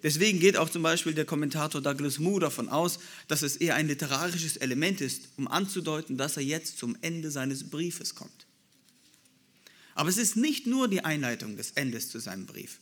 Deswegen 0.04 0.42
geht 0.42 0.58
auch 0.58 0.70
zum 0.70 0.84
Beispiel 0.84 1.14
der 1.14 1.24
Kommentator 1.24 1.82
Douglas 1.82 2.20
Moo 2.20 2.38
davon 2.38 2.68
aus, 2.68 3.00
dass 3.30 3.44
es 3.44 3.56
eher 3.56 3.76
ein 3.76 3.88
literarisches 3.88 4.58
Element 4.58 5.00
ist, 5.00 5.30
um 5.38 5.48
anzudeuten, 5.48 6.18
dass 6.18 6.36
er 6.36 6.44
jetzt 6.44 6.78
zum 6.78 6.98
Ende 7.00 7.32
seines 7.32 7.70
Briefes 7.70 8.14
kommt. 8.14 8.46
Aber 9.96 10.10
es 10.10 10.18
ist 10.18 10.36
nicht 10.36 10.68
nur 10.68 10.90
die 10.90 11.06
Einleitung 11.06 11.56
des 11.56 11.72
Endes 11.72 12.10
zu 12.10 12.20
seinem 12.20 12.46
Brief, 12.46 12.80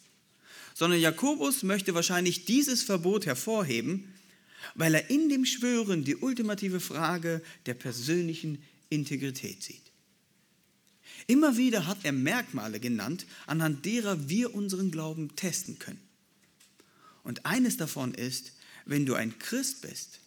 sondern 0.73 0.99
Jakobus 0.99 1.61
möchte 1.61 1.93
wahrscheinlich 1.93 2.45
dieses 2.45 2.81
Verbot 2.81 3.27
hervorheben, 3.27 4.11
weil 4.73 4.95
er 4.95 5.11
in 5.11 5.29
dem 5.29 5.45
Schwören 5.45 6.03
die 6.03 6.15
ultimative 6.15 6.79
Frage 6.79 7.43
der 7.67 7.75
persönlichen 7.75 8.57
Integrität 8.89 9.61
sieht. 9.61 9.84
Immer 11.27 11.57
wieder 11.57 11.87
hat 11.87 11.99
er 12.03 12.11
Merkmale 12.11 12.79
genannt, 12.79 13.25
anhand 13.47 13.85
derer 13.85 14.29
wir 14.29 14.53
unseren 14.53 14.91
Glauben 14.91 15.35
testen 15.35 15.79
können. 15.79 16.01
Und 17.23 17.45
eines 17.45 17.77
davon 17.77 18.13
ist, 18.13 18.53
wenn 18.85 19.05
du 19.05 19.15
ein 19.15 19.39
Christ 19.39 19.81
bist, 19.81 20.19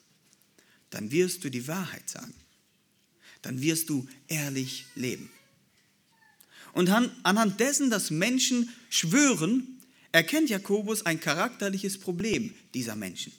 dann 0.91 1.13
wirst 1.13 1.45
du 1.45 1.51
die 1.51 1.69
Wahrheit 1.69 2.09
sagen. 2.09 2.35
Dann 3.43 3.63
wirst 3.63 3.89
du 3.89 4.09
ehrlich 4.27 4.87
leben. 4.97 5.31
Und 6.73 6.91
anhand 6.91 7.61
dessen, 7.61 7.91
dass 7.91 8.11
Menschen 8.11 8.69
schwören, 8.91 9.81
erkennt 10.11 10.51
Jakobus 10.51 11.07
ein 11.07 11.21
charakterliches 11.21 11.99
Problem 11.99 12.53
dieser 12.75 12.97
Menschen. 12.97 13.33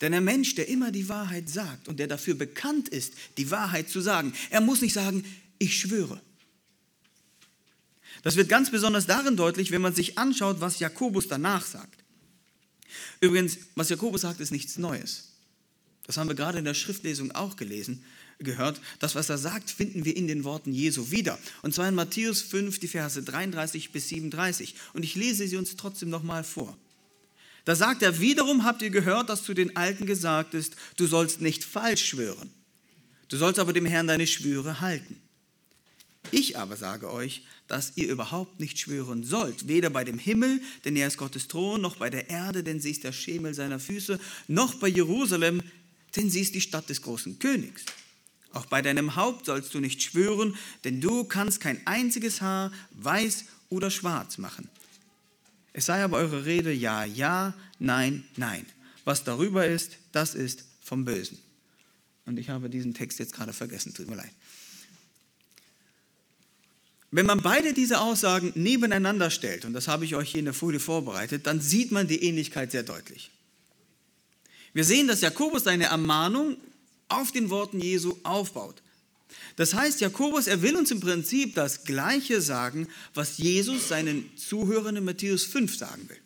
Denn 0.00 0.14
ein 0.14 0.24
Mensch, 0.24 0.54
der 0.54 0.68
immer 0.68 0.90
die 0.90 1.08
Wahrheit 1.08 1.48
sagt 1.48 1.88
und 1.88 1.98
der 1.98 2.06
dafür 2.06 2.34
bekannt 2.34 2.88
ist, 2.88 3.14
die 3.36 3.50
Wahrheit 3.50 3.88
zu 3.88 4.00
sagen, 4.00 4.32
er 4.50 4.60
muss 4.60 4.80
nicht 4.80 4.94
sagen, 4.94 5.24
ich 5.58 5.78
schwöre. 5.78 6.20
Das 8.22 8.36
wird 8.36 8.48
ganz 8.48 8.70
besonders 8.70 9.06
darin 9.06 9.36
deutlich, 9.36 9.70
wenn 9.70 9.82
man 9.82 9.94
sich 9.94 10.18
anschaut, 10.18 10.60
was 10.60 10.78
Jakobus 10.78 11.28
danach 11.28 11.64
sagt. 11.64 12.04
Übrigens, 13.20 13.58
was 13.74 13.88
Jakobus 13.88 14.22
sagt, 14.22 14.40
ist 14.40 14.50
nichts 14.50 14.78
Neues. 14.78 15.32
Das 16.06 16.16
haben 16.16 16.28
wir 16.28 16.34
gerade 16.34 16.58
in 16.58 16.64
der 16.64 16.74
Schriftlesung 16.74 17.32
auch 17.32 17.56
gelesen, 17.56 18.04
gehört. 18.38 18.80
Das, 18.98 19.14
was 19.14 19.28
er 19.30 19.38
sagt, 19.38 19.70
finden 19.70 20.04
wir 20.04 20.16
in 20.16 20.26
den 20.26 20.44
Worten 20.44 20.72
Jesu 20.72 21.10
wieder. 21.10 21.38
Und 21.62 21.74
zwar 21.74 21.88
in 21.88 21.94
Matthäus 21.94 22.42
5, 22.42 22.78
die 22.78 22.88
Verse 22.88 23.22
33 23.22 23.92
bis 23.92 24.08
37. 24.08 24.74
Und 24.92 25.02
ich 25.02 25.14
lese 25.14 25.48
sie 25.48 25.56
uns 25.56 25.76
trotzdem 25.76 26.10
nochmal 26.10 26.44
vor. 26.44 26.76
Da 27.64 27.74
sagt 27.74 28.02
er, 28.02 28.20
wiederum 28.20 28.64
habt 28.64 28.82
ihr 28.82 28.90
gehört, 28.90 29.30
dass 29.30 29.42
zu 29.42 29.54
den 29.54 29.74
Alten 29.76 30.04
gesagt 30.04 30.52
ist, 30.52 30.76
du 30.96 31.06
sollst 31.06 31.40
nicht 31.40 31.64
falsch 31.64 32.04
schwören. 32.04 32.50
Du 33.28 33.38
sollst 33.38 33.58
aber 33.58 33.72
dem 33.72 33.86
Herrn 33.86 34.06
deine 34.06 34.26
Schwüre 34.26 34.82
halten. 34.82 35.18
Ich 36.30 36.58
aber 36.58 36.76
sage 36.76 37.12
euch, 37.12 37.44
dass 37.68 37.92
ihr 37.96 38.10
überhaupt 38.10 38.60
nicht 38.60 38.78
schwören 38.78 39.24
sollt, 39.24 39.68
weder 39.68 39.90
bei 39.90 40.04
dem 40.04 40.18
Himmel, 40.18 40.60
denn 40.84 40.96
er 40.96 41.06
ist 41.06 41.16
Gottes 41.16 41.48
Thron, 41.48 41.80
noch 41.80 41.96
bei 41.96 42.10
der 42.10 42.30
Erde, 42.30 42.62
denn 42.62 42.80
sie 42.80 42.90
ist 42.90 43.04
der 43.04 43.12
Schemel 43.12 43.54
seiner 43.54 43.78
Füße, 43.78 44.18
noch 44.48 44.74
bei 44.74 44.88
Jerusalem, 44.88 45.62
denn 46.16 46.30
sie 46.30 46.40
ist 46.40 46.54
die 46.54 46.60
Stadt 46.60 46.88
des 46.88 47.02
großen 47.02 47.38
Königs. 47.38 47.84
Auch 48.52 48.66
bei 48.66 48.82
deinem 48.82 49.16
Haupt 49.16 49.46
sollst 49.46 49.74
du 49.74 49.80
nicht 49.80 50.02
schwören, 50.02 50.56
denn 50.84 51.00
du 51.00 51.24
kannst 51.24 51.60
kein 51.60 51.84
einziges 51.86 52.40
Haar 52.40 52.72
weiß 52.92 53.46
oder 53.68 53.90
schwarz 53.90 54.38
machen. 54.38 54.68
Es 55.72 55.86
sei 55.86 56.04
aber 56.04 56.18
eure 56.18 56.44
Rede 56.44 56.72
ja, 56.72 57.04
ja, 57.04 57.52
nein, 57.80 58.24
nein. 58.36 58.64
Was 59.04 59.24
darüber 59.24 59.66
ist, 59.66 59.98
das 60.12 60.34
ist 60.36 60.64
vom 60.80 61.04
Bösen. 61.04 61.38
Und 62.26 62.38
ich 62.38 62.48
habe 62.48 62.70
diesen 62.70 62.94
Text 62.94 63.18
jetzt 63.18 63.34
gerade 63.34 63.52
vergessen, 63.52 63.92
tut 63.92 64.08
mir 64.08 64.16
leid. 64.16 64.30
Wenn 67.14 67.26
man 67.26 67.42
beide 67.42 67.74
diese 67.74 68.00
Aussagen 68.00 68.50
nebeneinander 68.56 69.30
stellt, 69.30 69.64
und 69.64 69.72
das 69.72 69.86
habe 69.86 70.04
ich 70.04 70.16
euch 70.16 70.32
hier 70.32 70.40
in 70.40 70.46
der 70.46 70.52
Folie 70.52 70.80
vorbereitet, 70.80 71.46
dann 71.46 71.60
sieht 71.60 71.92
man 71.92 72.08
die 72.08 72.24
Ähnlichkeit 72.24 72.72
sehr 72.72 72.82
deutlich. 72.82 73.30
Wir 74.72 74.82
sehen, 74.82 75.06
dass 75.06 75.20
Jakobus 75.20 75.62
seine 75.62 75.84
Ermahnung 75.84 76.56
auf 77.08 77.30
den 77.30 77.50
Worten 77.50 77.78
Jesu 77.78 78.16
aufbaut. 78.24 78.82
Das 79.54 79.74
heißt, 79.74 80.00
Jakobus, 80.00 80.48
er 80.48 80.60
will 80.62 80.74
uns 80.74 80.90
im 80.90 80.98
Prinzip 80.98 81.54
das 81.54 81.84
Gleiche 81.84 82.40
sagen, 82.40 82.88
was 83.14 83.38
Jesus 83.38 83.86
seinen 83.86 84.36
Zuhörern 84.36 84.96
in 84.96 85.04
Matthäus 85.04 85.44
5 85.44 85.76
sagen 85.76 86.08
will. 86.08 86.18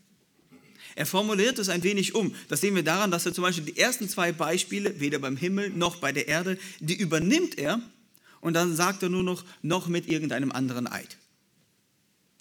Er 0.95 1.05
formuliert 1.05 1.59
es 1.59 1.69
ein 1.69 1.83
wenig 1.83 2.15
um. 2.15 2.35
Das 2.49 2.63
sehen 2.63 2.75
wir 2.75 2.83
daran, 2.83 3.11
dass 3.11 3.27
er 3.27 3.35
zum 3.35 3.43
Beispiel 3.43 3.67
die 3.67 3.79
ersten 3.79 4.09
zwei 4.09 4.33
Beispiele, 4.33 4.99
weder 5.01 5.19
beim 5.19 5.37
Himmel 5.37 5.69
noch 5.69 5.97
bei 5.97 6.13
der 6.13 6.29
Erde, 6.29 6.57
die 6.81 6.97
übernimmt 6.97 7.59
er 7.59 7.79
und 8.41 8.55
dann 8.55 8.75
sagt 8.77 9.03
er 9.03 9.09
nur 9.09 9.23
noch, 9.23 9.45
noch 9.63 9.89
mit 9.89 10.09
irgendeinem 10.09 10.53
anderen 10.53 10.87
Eid. 10.87 11.17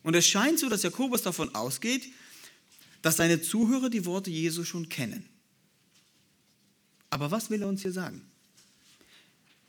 Und 0.03 0.15
es 0.15 0.27
scheint 0.27 0.59
so, 0.59 0.69
dass 0.69 0.83
Jakobus 0.83 1.21
davon 1.21 1.53
ausgeht, 1.55 2.07
dass 3.01 3.17
seine 3.17 3.41
Zuhörer 3.41 3.89
die 3.89 4.05
Worte 4.05 4.29
Jesu 4.29 4.63
schon 4.63 4.89
kennen. 4.89 5.27
Aber 7.09 7.31
was 7.31 7.49
will 7.49 7.61
er 7.61 7.67
uns 7.67 7.81
hier 7.81 7.91
sagen? 7.91 8.21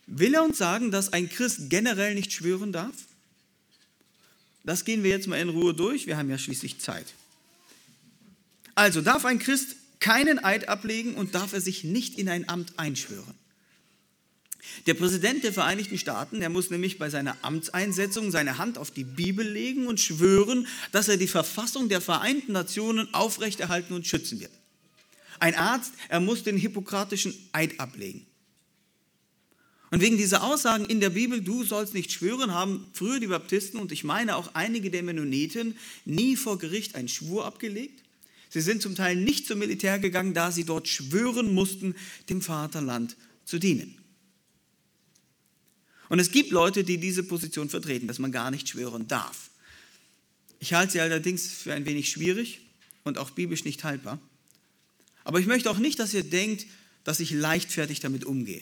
Will 0.07 0.33
er 0.33 0.43
uns 0.43 0.57
sagen, 0.57 0.91
dass 0.91 1.13
ein 1.13 1.29
Christ 1.29 1.69
generell 1.69 2.15
nicht 2.15 2.33
schwören 2.33 2.71
darf? 2.71 2.95
Das 4.63 4.85
gehen 4.85 5.03
wir 5.03 5.09
jetzt 5.09 5.27
mal 5.27 5.39
in 5.39 5.49
Ruhe 5.49 5.73
durch, 5.73 6.07
wir 6.07 6.17
haben 6.17 6.29
ja 6.29 6.37
schließlich 6.37 6.79
Zeit. 6.79 7.13
Also 8.75 9.01
darf 9.01 9.25
ein 9.25 9.39
Christ 9.39 9.75
keinen 9.99 10.43
Eid 10.43 10.69
ablegen 10.69 11.15
und 11.15 11.35
darf 11.35 11.53
er 11.53 11.61
sich 11.61 11.83
nicht 11.83 12.17
in 12.17 12.29
ein 12.29 12.47
Amt 12.47 12.77
einschwören. 12.77 13.35
Der 14.85 14.93
Präsident 14.93 15.43
der 15.43 15.53
Vereinigten 15.53 15.97
Staaten, 15.97 16.39
der 16.39 16.49
muss 16.49 16.69
nämlich 16.69 16.97
bei 16.97 17.09
seiner 17.09 17.37
Amtseinsetzung 17.43 18.31
seine 18.31 18.57
Hand 18.57 18.77
auf 18.77 18.91
die 18.91 19.03
Bibel 19.03 19.47
legen 19.47 19.87
und 19.87 19.99
schwören, 19.99 20.67
dass 20.91 21.07
er 21.07 21.17
die 21.17 21.27
Verfassung 21.27 21.89
der 21.89 22.01
Vereinten 22.01 22.51
Nationen 22.51 23.13
aufrechterhalten 23.13 23.93
und 23.93 24.07
schützen 24.07 24.39
wird. 24.39 24.51
Ein 25.39 25.55
Arzt, 25.55 25.93
er 26.09 26.19
muss 26.19 26.43
den 26.43 26.57
hippokratischen 26.57 27.33
Eid 27.53 27.79
ablegen. 27.79 28.25
Und 29.91 30.01
wegen 30.01 30.17
dieser 30.17 30.43
Aussagen 30.43 30.85
in 30.85 30.99
der 30.99 31.09
Bibel, 31.09 31.41
du 31.41 31.63
sollst 31.63 31.93
nicht 31.93 32.11
schwören, 32.11 32.53
haben 32.53 32.85
früher 32.93 33.19
die 33.19 33.27
Baptisten 33.27 33.79
und 33.79 33.91
ich 33.91 34.03
meine 34.03 34.35
auch 34.35 34.53
einige 34.53 34.91
der 34.91 35.01
Mennoniten 35.01 35.75
nie 36.05 36.35
vor 36.35 36.59
Gericht 36.59 36.95
einen 36.95 37.07
Schwur 37.07 37.45
abgelegt. 37.45 38.03
Sie 38.49 38.61
sind 38.61 38.81
zum 38.81 38.95
Teil 38.95 39.15
nicht 39.15 39.47
zum 39.47 39.59
Militär 39.59 39.97
gegangen, 39.99 40.33
da 40.33 40.51
sie 40.51 40.63
dort 40.63 40.87
schwören 40.87 41.53
mussten, 41.53 41.95
dem 42.29 42.41
Vaterland 42.41 43.15
zu 43.45 43.57
dienen. 43.57 43.98
Und 46.09 46.19
es 46.19 46.31
gibt 46.31 46.51
Leute, 46.51 46.83
die 46.83 46.97
diese 46.97 47.23
Position 47.23 47.69
vertreten, 47.69 48.07
dass 48.07 48.19
man 48.19 48.31
gar 48.31 48.51
nicht 48.51 48.67
schwören 48.67 49.07
darf. 49.07 49.49
Ich 50.59 50.73
halte 50.73 50.93
sie 50.93 50.99
allerdings 50.99 51.51
für 51.51 51.73
ein 51.73 51.85
wenig 51.85 52.09
schwierig 52.09 52.61
und 53.03 53.17
auch 53.17 53.29
biblisch 53.29 53.63
nicht 53.63 53.83
haltbar. 53.83 54.19
Aber 55.23 55.39
ich 55.39 55.45
möchte 55.45 55.69
auch 55.69 55.77
nicht, 55.77 55.99
dass 55.99 56.13
ihr 56.13 56.23
denkt, 56.23 56.65
dass 57.03 57.19
ich 57.19 57.31
leichtfertig 57.31 57.99
damit 57.99 58.25
umgehe. 58.25 58.61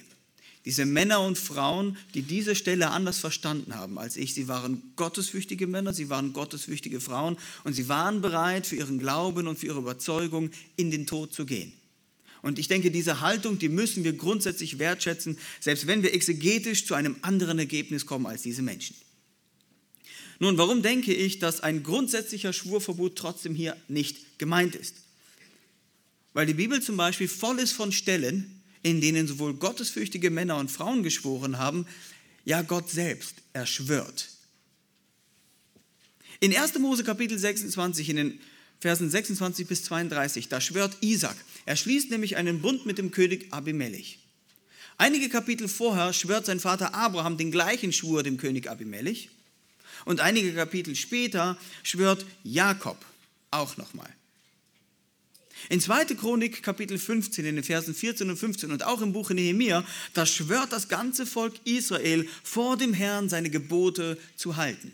Diese 0.66 0.86
Männer 0.86 1.22
und 1.22 1.38
Frauen, 1.38 1.96
die 2.14 2.24
diese 2.24 2.54
Stelle 2.54 2.90
anders 2.90 3.20
verstanden 3.20 3.76
haben 3.76 3.98
als 3.98 4.18
ich, 4.18 4.34
sie 4.34 4.50
waren 4.50 4.84
gottesfürchtige 4.98 5.66
Männer, 5.66 5.94
sie 5.94 6.10
waren 6.10 6.34
gottesfürchtige 6.34 7.00
Frauen 7.00 7.38
und 7.64 7.72
sie 7.72 7.88
waren 7.88 8.22
bereit, 8.22 8.68
für 8.68 8.76
ihren 8.76 9.00
Glauben 9.00 9.48
und 9.48 9.58
für 9.58 9.68
ihre 9.68 9.80
Überzeugung 9.80 10.52
in 10.76 10.92
den 10.92 11.08
Tod 11.08 11.34
zu 11.34 11.46
gehen. 11.46 11.72
Und 12.48 12.60
ich 12.60 12.70
denke, 12.70 12.92
diese 12.92 13.20
Haltung, 13.20 13.60
die 13.60 13.68
müssen 13.68 14.06
wir 14.06 14.14
grundsätzlich 14.14 14.80
wertschätzen, 14.80 15.38
selbst 15.60 15.86
wenn 15.86 16.02
wir 16.02 16.14
exegetisch 16.14 16.86
zu 16.86 16.94
einem 16.94 17.18
anderen 17.22 17.60
Ergebnis 17.60 18.06
kommen 18.06 18.26
als 18.26 18.42
diese 18.42 18.62
Menschen. 18.62 18.96
Nun, 20.40 20.58
warum 20.58 20.82
denke 20.82 21.14
ich, 21.14 21.40
dass 21.40 21.60
ein 21.60 21.84
grundsätzlicher 21.84 22.54
Schwurverbot 22.54 23.18
trotzdem 23.18 23.54
hier 23.54 23.76
nicht 23.90 24.40
gemeint 24.40 24.76
ist? 24.76 24.96
Weil 26.32 26.46
die 26.46 26.54
Bibel 26.54 26.82
zum 26.82 26.96
Beispiel 26.96 27.28
voll 27.28 27.60
ist 27.60 27.74
von 27.74 27.92
Stellen, 27.92 28.62
in 28.82 29.02
denen 29.02 29.28
sowohl 29.28 29.54
gottesfürchtige 29.56 30.30
Männer 30.30 30.56
und 30.56 30.72
Frauen 30.72 31.04
geschworen 31.04 31.58
haben, 31.58 31.86
ja 32.46 32.62
Gott 32.62 32.90
selbst, 32.90 33.36
er 33.52 33.66
schwört. 33.66 34.30
In 36.40 36.56
1. 36.56 36.80
Mose 36.80 37.04
Kapitel 37.04 37.38
26, 37.38 38.08
in 38.08 38.16
den 38.16 38.40
Versen 38.80 39.10
26 39.10 39.68
bis 39.68 39.84
32, 39.84 40.50
da 40.50 40.62
schwört 40.62 40.98
Isaac. 41.02 41.36
Er 41.66 41.76
schließt 41.76 42.12
nämlich 42.12 42.38
einen 42.38 42.62
Bund 42.62 42.86
mit 42.86 42.98
dem 42.98 43.12
König 43.12 43.48
Abimelech. 43.52 44.20
Einige 44.98 45.30
Kapitel 45.30 45.68
vorher 45.68 46.14
schwört 46.14 46.46
sein 46.46 46.60
Vater 46.60 46.94
Abraham 46.94 47.38
den 47.38 47.52
gleichen 47.52 47.94
Schwur 47.94 48.24
dem 48.24 48.38
König 48.38 48.70
Abimelech. 48.70 49.30
Und 50.06 50.22
einige 50.22 50.54
Kapitel 50.54 50.96
später 50.96 51.58
schwört 51.84 52.26
Jakob 52.44 52.98
auch 53.52 53.78
nochmal. 53.78 54.10
In 55.70 55.82
2. 55.82 56.06
Chronik 56.16 56.62
Kapitel 56.64 56.98
15, 56.98 57.46
in 57.46 57.56
den 57.56 57.64
Versen 57.64 57.96
14 57.96 58.30
und 58.30 58.38
15 58.38 58.72
und 58.72 58.84
auch 58.84 59.02
im 59.02 59.12
Buche 59.12 59.34
Nehemiah, 59.34 59.84
da 60.14 60.26
schwört 60.26 60.72
das 60.72 60.88
ganze 60.88 61.26
Volk 61.26 61.56
Israel 61.66 62.28
vor 62.44 62.78
dem 62.78 62.94
Herrn 62.94 63.28
seine 63.28 63.50
Gebote 63.50 64.18
zu 64.36 64.56
halten. 64.56 64.94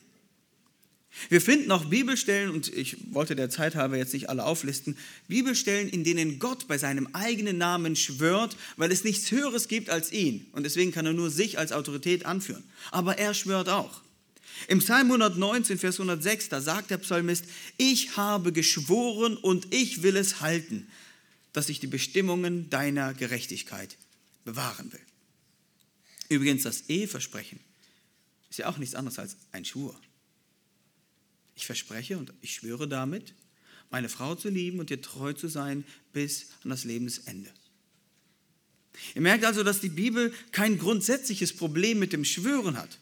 Wir 1.29 1.41
finden 1.41 1.71
auch 1.71 1.85
Bibelstellen, 1.85 2.49
und 2.49 2.73
ich 2.73 2.97
wollte 3.13 3.35
der 3.35 3.49
Zeit 3.49 3.75
halber 3.75 3.97
jetzt 3.97 4.13
nicht 4.13 4.29
alle 4.29 4.45
auflisten, 4.45 4.97
Bibelstellen, 5.27 5.89
in 5.89 6.03
denen 6.03 6.39
Gott 6.39 6.67
bei 6.67 6.77
seinem 6.77 7.07
eigenen 7.13 7.57
Namen 7.57 7.95
schwört, 7.95 8.57
weil 8.77 8.91
es 8.91 9.03
nichts 9.03 9.31
Höheres 9.31 9.67
gibt 9.67 9.89
als 9.89 10.11
ihn. 10.11 10.47
Und 10.53 10.63
deswegen 10.63 10.91
kann 10.91 11.05
er 11.05 11.13
nur 11.13 11.29
sich 11.29 11.59
als 11.59 11.71
Autorität 11.71 12.25
anführen. 12.25 12.63
Aber 12.91 13.17
er 13.17 13.33
schwört 13.33 13.69
auch. 13.69 14.01
Im 14.67 14.79
Psalm 14.79 15.07
119, 15.07 15.77
Vers 15.77 15.95
106, 15.95 16.49
da 16.49 16.61
sagt 16.61 16.91
der 16.91 16.97
Psalmist, 16.97 17.45
ich 17.77 18.17
habe 18.17 18.51
geschworen 18.51 19.37
und 19.37 19.73
ich 19.73 20.03
will 20.03 20.15
es 20.15 20.41
halten, 20.41 20.87
dass 21.53 21.69
ich 21.69 21.79
die 21.79 21.87
Bestimmungen 21.87 22.69
deiner 22.69 23.13
Gerechtigkeit 23.13 23.97
bewahren 24.45 24.91
will. 24.91 25.01
Übrigens, 26.29 26.63
das 26.63 26.89
Eheversprechen 26.89 27.59
ist 28.49 28.59
ja 28.59 28.67
auch 28.67 28.77
nichts 28.77 28.95
anderes 28.95 29.19
als 29.19 29.37
ein 29.51 29.65
Schwur. 29.65 29.99
Ich 31.55 31.65
verspreche 31.65 32.17
und 32.17 32.33
ich 32.41 32.55
schwöre 32.55 32.87
damit, 32.87 33.33
meine 33.89 34.09
Frau 34.09 34.35
zu 34.35 34.49
lieben 34.49 34.79
und 34.79 34.89
ihr 34.89 35.01
treu 35.01 35.33
zu 35.33 35.47
sein 35.47 35.83
bis 36.13 36.47
an 36.63 36.71
das 36.71 36.83
Lebensende. 36.83 37.51
Ihr 39.15 39.21
merkt 39.21 39.45
also, 39.45 39.63
dass 39.63 39.79
die 39.79 39.89
Bibel 39.89 40.33
kein 40.51 40.77
grundsätzliches 40.77 41.53
Problem 41.53 41.99
mit 41.99 42.13
dem 42.13 42.25
Schwören 42.25 42.77
hat. 42.77 42.99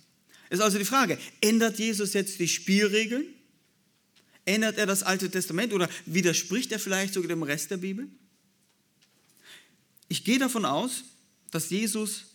Ist 0.49 0.61
also 0.61 0.77
die 0.77 0.85
Frage, 0.85 1.17
ändert 1.39 1.79
Jesus 1.79 2.13
jetzt 2.13 2.39
die 2.39 2.47
Spielregeln? 2.47 3.25
Ändert 4.43 4.77
er 4.77 4.85
das 4.85 5.03
Alte 5.03 5.29
Testament 5.29 5.71
oder 5.71 5.89
widerspricht 6.05 6.71
er 6.71 6.79
vielleicht 6.79 7.13
sogar 7.13 7.29
dem 7.29 7.43
Rest 7.43 7.71
der 7.71 7.77
Bibel? 7.77 8.09
Ich 10.07 10.25
gehe 10.25 10.39
davon 10.39 10.65
aus, 10.65 11.03
dass 11.51 11.69
Jesus, 11.69 12.25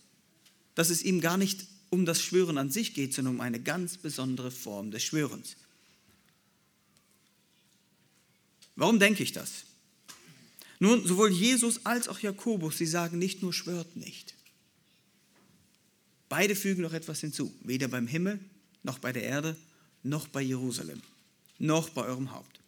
dass 0.75 0.89
es 0.89 1.03
ihm 1.03 1.21
gar 1.21 1.37
nicht 1.37 1.67
um 1.91 2.07
das 2.07 2.23
Schwören 2.23 2.59
an 2.59 2.71
sich 2.71 2.95
geht, 2.95 3.13
sondern 3.13 3.35
um 3.35 3.41
eine 3.41 3.61
ganz 3.61 3.99
besondere 3.99 4.51
Form 4.51 4.91
des 4.91 5.03
Schwörens. 5.03 5.57
Warum 8.77 8.99
denke 8.99 9.23
ich 9.23 9.33
das? 9.33 9.65
Nun, 10.79 11.07
sowohl 11.07 11.33
Jesus 11.33 11.85
als 11.85 12.09
auch 12.09 12.19
Jakobus, 12.21 12.79
sie 12.79 12.87
sagen 12.87 13.19
nicht 13.19 13.43
nur 13.43 13.53
schwört 13.53 13.97
nicht. 13.97 14.35
Beide 16.29 16.55
fügen 16.55 16.83
noch 16.83 16.93
etwas 16.93 17.21
hinzu, 17.21 17.53
weder 17.63 17.89
beim 17.89 18.07
Himmel 18.07 18.39
noch 18.83 18.99
bei 18.99 19.13
der 19.13 19.23
Erde 19.23 19.57
noch 20.03 20.29
bei 20.29 20.43
Jerusalem 20.43 21.01
noch 21.59 21.91
bei 21.91 22.05
eurem 22.05 22.33
Haupt. 22.33 22.61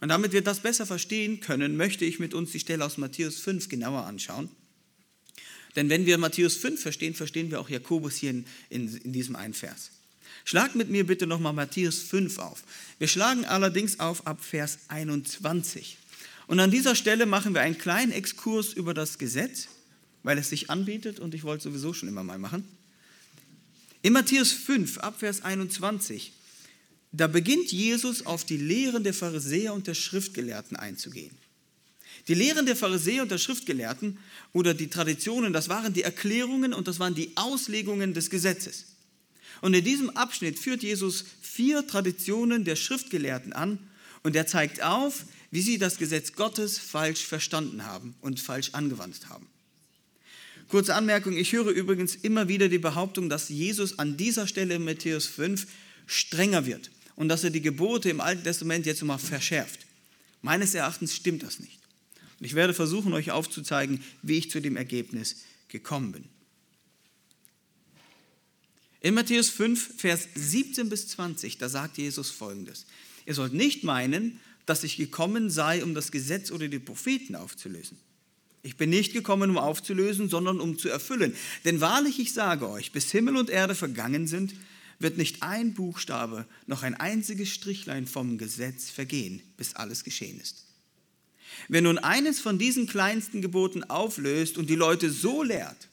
Und 0.00 0.08
damit 0.08 0.32
wir 0.32 0.42
das 0.42 0.60
besser 0.60 0.86
verstehen 0.86 1.40
können, 1.40 1.76
möchte 1.76 2.04
ich 2.04 2.18
mit 2.18 2.34
uns 2.34 2.52
die 2.52 2.60
Stelle 2.60 2.84
aus 2.84 2.98
Matthäus 2.98 3.38
5 3.38 3.68
genauer 3.68 4.04
anschauen. 4.04 4.48
Denn 5.74 5.88
wenn 5.88 6.06
wir 6.06 6.18
Matthäus 6.18 6.56
5 6.56 6.80
verstehen, 6.80 7.14
verstehen 7.14 7.50
wir 7.50 7.60
auch 7.60 7.68
Jakobus 7.68 8.16
hier 8.16 8.30
in, 8.30 8.46
in, 8.70 8.96
in 8.96 9.12
diesem 9.12 9.36
einen 9.36 9.54
Vers. 9.54 9.90
Schlag 10.44 10.74
mit 10.74 10.90
mir 10.90 11.06
bitte 11.06 11.26
nochmal 11.26 11.52
Matthäus 11.52 12.00
5 12.00 12.38
auf. 12.38 12.62
Wir 12.98 13.08
schlagen 13.08 13.44
allerdings 13.44 14.00
auf 14.00 14.26
ab 14.26 14.44
Vers 14.44 14.78
21. 14.88 15.98
Und 16.46 16.60
an 16.60 16.70
dieser 16.70 16.94
Stelle 16.94 17.26
machen 17.26 17.54
wir 17.54 17.60
einen 17.60 17.78
kleinen 17.78 18.12
Exkurs 18.12 18.72
über 18.72 18.94
das 18.94 19.18
Gesetz, 19.18 19.68
weil 20.22 20.38
es 20.38 20.50
sich 20.50 20.70
anbietet 20.70 21.18
und 21.20 21.34
ich 21.34 21.44
wollte 21.44 21.64
sowieso 21.64 21.92
schon 21.92 22.08
immer 22.08 22.22
mal 22.22 22.38
machen. 22.38 22.66
In 24.02 24.12
Matthäus 24.12 24.52
5, 24.52 24.98
ab 24.98 25.16
Vers 25.18 25.42
21, 25.42 26.32
da 27.12 27.26
beginnt 27.26 27.72
Jesus 27.72 28.26
auf 28.26 28.44
die 28.44 28.56
Lehren 28.56 29.02
der 29.02 29.14
Pharisäer 29.14 29.74
und 29.74 29.86
der 29.86 29.94
Schriftgelehrten 29.94 30.76
einzugehen. 30.76 31.36
Die 32.28 32.34
Lehren 32.34 32.66
der 32.66 32.76
Pharisäer 32.76 33.22
und 33.22 33.30
der 33.30 33.38
Schriftgelehrten 33.38 34.18
oder 34.52 34.74
die 34.74 34.88
Traditionen, 34.88 35.52
das 35.52 35.68
waren 35.68 35.92
die 35.92 36.02
Erklärungen 36.02 36.72
und 36.72 36.88
das 36.88 36.98
waren 36.98 37.14
die 37.14 37.36
Auslegungen 37.36 38.14
des 38.14 38.30
Gesetzes. 38.30 38.86
Und 39.60 39.74
in 39.74 39.84
diesem 39.84 40.10
Abschnitt 40.10 40.58
führt 40.58 40.82
Jesus 40.82 41.24
vier 41.40 41.86
Traditionen 41.86 42.64
der 42.64 42.76
Schriftgelehrten 42.76 43.52
an 43.52 43.78
und 44.22 44.36
er 44.36 44.46
zeigt 44.46 44.82
auf, 44.82 45.24
wie 45.50 45.62
sie 45.62 45.78
das 45.78 45.98
Gesetz 45.98 46.32
Gottes 46.32 46.78
falsch 46.78 47.24
verstanden 47.24 47.84
haben 47.84 48.14
und 48.20 48.40
falsch 48.40 48.70
angewandt 48.72 49.28
haben. 49.28 49.46
Kurze 50.68 50.94
Anmerkung, 50.94 51.36
ich 51.36 51.52
höre 51.52 51.68
übrigens 51.68 52.16
immer 52.16 52.48
wieder 52.48 52.68
die 52.68 52.78
Behauptung, 52.78 53.28
dass 53.28 53.48
Jesus 53.48 53.98
an 53.98 54.16
dieser 54.16 54.48
Stelle 54.48 54.74
in 54.74 54.84
Matthäus 54.84 55.26
5 55.26 55.66
strenger 56.06 56.66
wird 56.66 56.90
und 57.14 57.28
dass 57.28 57.44
er 57.44 57.50
die 57.50 57.62
Gebote 57.62 58.10
im 58.10 58.20
Alten 58.20 58.42
Testament 58.42 58.84
jetzt 58.84 59.02
mal 59.02 59.18
verschärft. 59.18 59.86
Meines 60.42 60.74
Erachtens 60.74 61.14
stimmt 61.14 61.42
das 61.42 61.60
nicht. 61.60 61.78
Und 62.38 62.46
ich 62.46 62.54
werde 62.54 62.74
versuchen, 62.74 63.12
euch 63.12 63.30
aufzuzeigen, 63.30 64.02
wie 64.22 64.38
ich 64.38 64.50
zu 64.50 64.60
dem 64.60 64.76
Ergebnis 64.76 65.36
gekommen 65.68 66.12
bin. 66.12 66.24
In 69.06 69.14
Matthäus 69.14 69.50
5, 69.50 69.98
Vers 69.98 70.26
17 70.34 70.88
bis 70.88 71.06
20, 71.06 71.58
da 71.58 71.68
sagt 71.68 71.96
Jesus 71.96 72.30
folgendes. 72.30 72.86
Ihr 73.24 73.34
sollt 73.34 73.52
nicht 73.52 73.84
meinen, 73.84 74.40
dass 74.66 74.82
ich 74.82 74.96
gekommen 74.96 75.48
sei, 75.48 75.84
um 75.84 75.94
das 75.94 76.10
Gesetz 76.10 76.50
oder 76.50 76.66
die 76.66 76.80
Propheten 76.80 77.36
aufzulösen. 77.36 77.98
Ich 78.64 78.76
bin 78.76 78.90
nicht 78.90 79.12
gekommen, 79.12 79.50
um 79.50 79.58
aufzulösen, 79.58 80.28
sondern 80.28 80.58
um 80.58 80.76
zu 80.76 80.88
erfüllen. 80.88 81.36
Denn 81.64 81.80
wahrlich, 81.80 82.18
ich 82.18 82.32
sage 82.32 82.68
euch, 82.68 82.90
bis 82.90 83.12
Himmel 83.12 83.36
und 83.36 83.48
Erde 83.48 83.76
vergangen 83.76 84.26
sind, 84.26 84.56
wird 84.98 85.18
nicht 85.18 85.40
ein 85.44 85.74
Buchstabe 85.74 86.44
noch 86.66 86.82
ein 86.82 86.94
einziges 86.96 87.50
Strichlein 87.50 88.08
vom 88.08 88.38
Gesetz 88.38 88.90
vergehen, 88.90 89.40
bis 89.56 89.76
alles 89.76 90.02
geschehen 90.02 90.40
ist. 90.40 90.64
Wer 91.68 91.82
nun 91.82 91.98
eines 91.98 92.40
von 92.40 92.58
diesen 92.58 92.88
kleinsten 92.88 93.40
Geboten 93.40 93.84
auflöst 93.84 94.58
und 94.58 94.68
die 94.68 94.74
Leute 94.74 95.12
so 95.12 95.44
lehrt, 95.44 95.86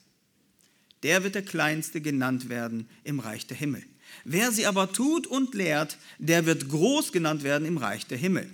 der 1.04 1.24
wird 1.24 1.36
der 1.36 1.46
Kleinste 1.46 2.02
genannt 2.02 2.50
werden 2.50 2.90
im 3.04 3.20
Reich 3.20 3.46
der 3.46 3.58
Himmel. 3.58 3.84
Wer 4.26 4.52
sie 4.52 4.66
aber 4.66 4.92
tut 4.92 5.28
und 5.28 5.54
lehrt, 5.54 5.98
der 6.18 6.46
wird 6.46 6.70
groß 6.70 7.12
genannt 7.12 7.44
werden 7.44 7.68
im 7.68 7.78
Reich 7.78 8.06
der 8.06 8.18
Himmel. 8.18 8.50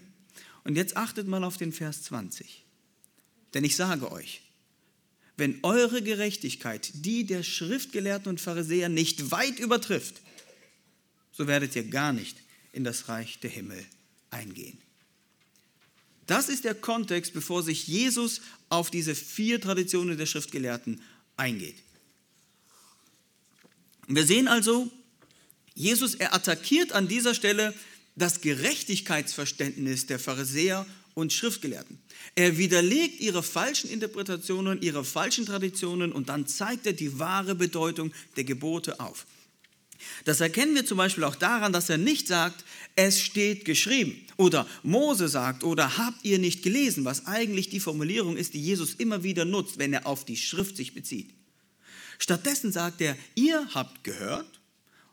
Und 0.64 0.76
jetzt 0.76 0.98
achtet 0.98 1.28
mal 1.28 1.44
auf 1.44 1.58
den 1.58 1.72
Vers 1.72 2.04
20. 2.04 2.66
Denn 3.54 3.64
ich 3.64 3.76
sage 3.76 4.12
euch, 4.12 4.42
wenn 5.38 5.60
eure 5.64 6.02
Gerechtigkeit 6.02 6.92
die 6.94 7.26
der 7.26 7.44
Schriftgelehrten 7.44 8.30
und 8.30 8.42
Pharisäer 8.42 8.90
nicht 8.90 9.32
weit 9.32 9.60
übertrifft, 9.60 10.22
so 11.32 11.48
werdet 11.48 11.76
ihr 11.76 11.86
gar 11.86 12.14
nicht 12.14 12.38
in 12.74 12.84
das 12.84 13.08
Reich 13.08 13.40
der 13.40 13.50
Himmel 13.50 13.84
eingehen. 14.30 14.78
Das 16.28 16.50
ist 16.50 16.66
der 16.66 16.76
Kontext, 16.76 17.34
bevor 17.34 17.64
sich 17.64 17.88
Jesus 17.88 18.42
auf 18.68 18.92
diese 18.92 19.16
vier 19.16 19.60
Traditionen 19.60 20.18
der 20.18 20.28
Schriftgelehrten 20.28 21.02
eingeht. 21.38 21.78
Wir 24.10 24.26
sehen 24.26 24.48
also, 24.48 24.90
Jesus, 25.76 26.16
er 26.16 26.34
attackiert 26.34 26.94
an 26.94 27.08
dieser 27.08 27.36
Stelle 27.36 27.76
das 28.16 28.42
Gerechtigkeitsverständnis 28.42 30.08
der 30.08 30.18
Pharisäer 30.18 30.86
und 31.14 31.32
Schriftgelehrten. 31.32 32.00
Er 32.36 32.58
widerlegt 32.58 33.20
ihre 33.22 33.44
falschen 33.44 33.90
Interpretationen, 33.90 34.82
ihre 34.82 35.06
falschen 35.06 35.46
Traditionen 35.46 36.12
und 36.12 36.28
dann 36.28 36.48
zeigt 36.48 36.88
er 36.88 36.94
die 36.94 37.20
wahre 37.20 37.54
Bedeutung 37.54 38.12
der 38.36 38.46
Gebote 38.46 39.00
auf. 39.00 39.28
Das 40.26 40.42
erkennen 40.42 40.74
wir 40.76 40.86
zum 40.86 40.98
Beispiel 40.98 41.24
auch 41.24 41.36
daran, 41.36 41.72
dass 41.72 41.90
er 41.90 41.98
nicht 41.98 42.28
sagt, 42.28 42.66
es 42.96 43.22
steht 43.22 43.64
geschrieben 43.64 44.26
oder 44.38 44.66
Mose 44.82 45.28
sagt 45.28 45.64
oder 45.64 45.98
habt 45.98 46.26
ihr 46.26 46.40
nicht 46.40 46.64
gelesen, 46.64 47.06
was 47.06 47.28
eigentlich 47.28 47.70
die 47.70 47.80
Formulierung 47.80 48.38
ist, 48.38 48.54
die 48.56 48.62
Jesus 48.62 48.96
immer 48.96 49.24
wieder 49.24 49.46
nutzt, 49.46 49.78
wenn 49.78 49.94
er 49.94 50.08
auf 50.08 50.26
die 50.26 50.38
Schrift 50.38 50.78
sich 50.78 50.96
bezieht. 50.96 51.32
Stattdessen 52.20 52.72
sagt 52.72 53.02
er, 53.02 53.18
ihr 53.34 53.68
habt 53.74 54.04
gehört 54.04 54.60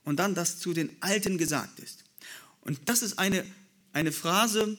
und 0.05 0.17
dann 0.17 0.35
das 0.35 0.59
zu 0.59 0.75
den 0.75 0.91
Alten 1.01 1.39
gesagt 1.39 1.81
ist. 1.81 2.05
Und 2.61 2.81
das 2.87 3.01
ist 3.01 3.19
eine, 3.19 3.45
eine 3.93 4.13
Phrase, 4.13 4.77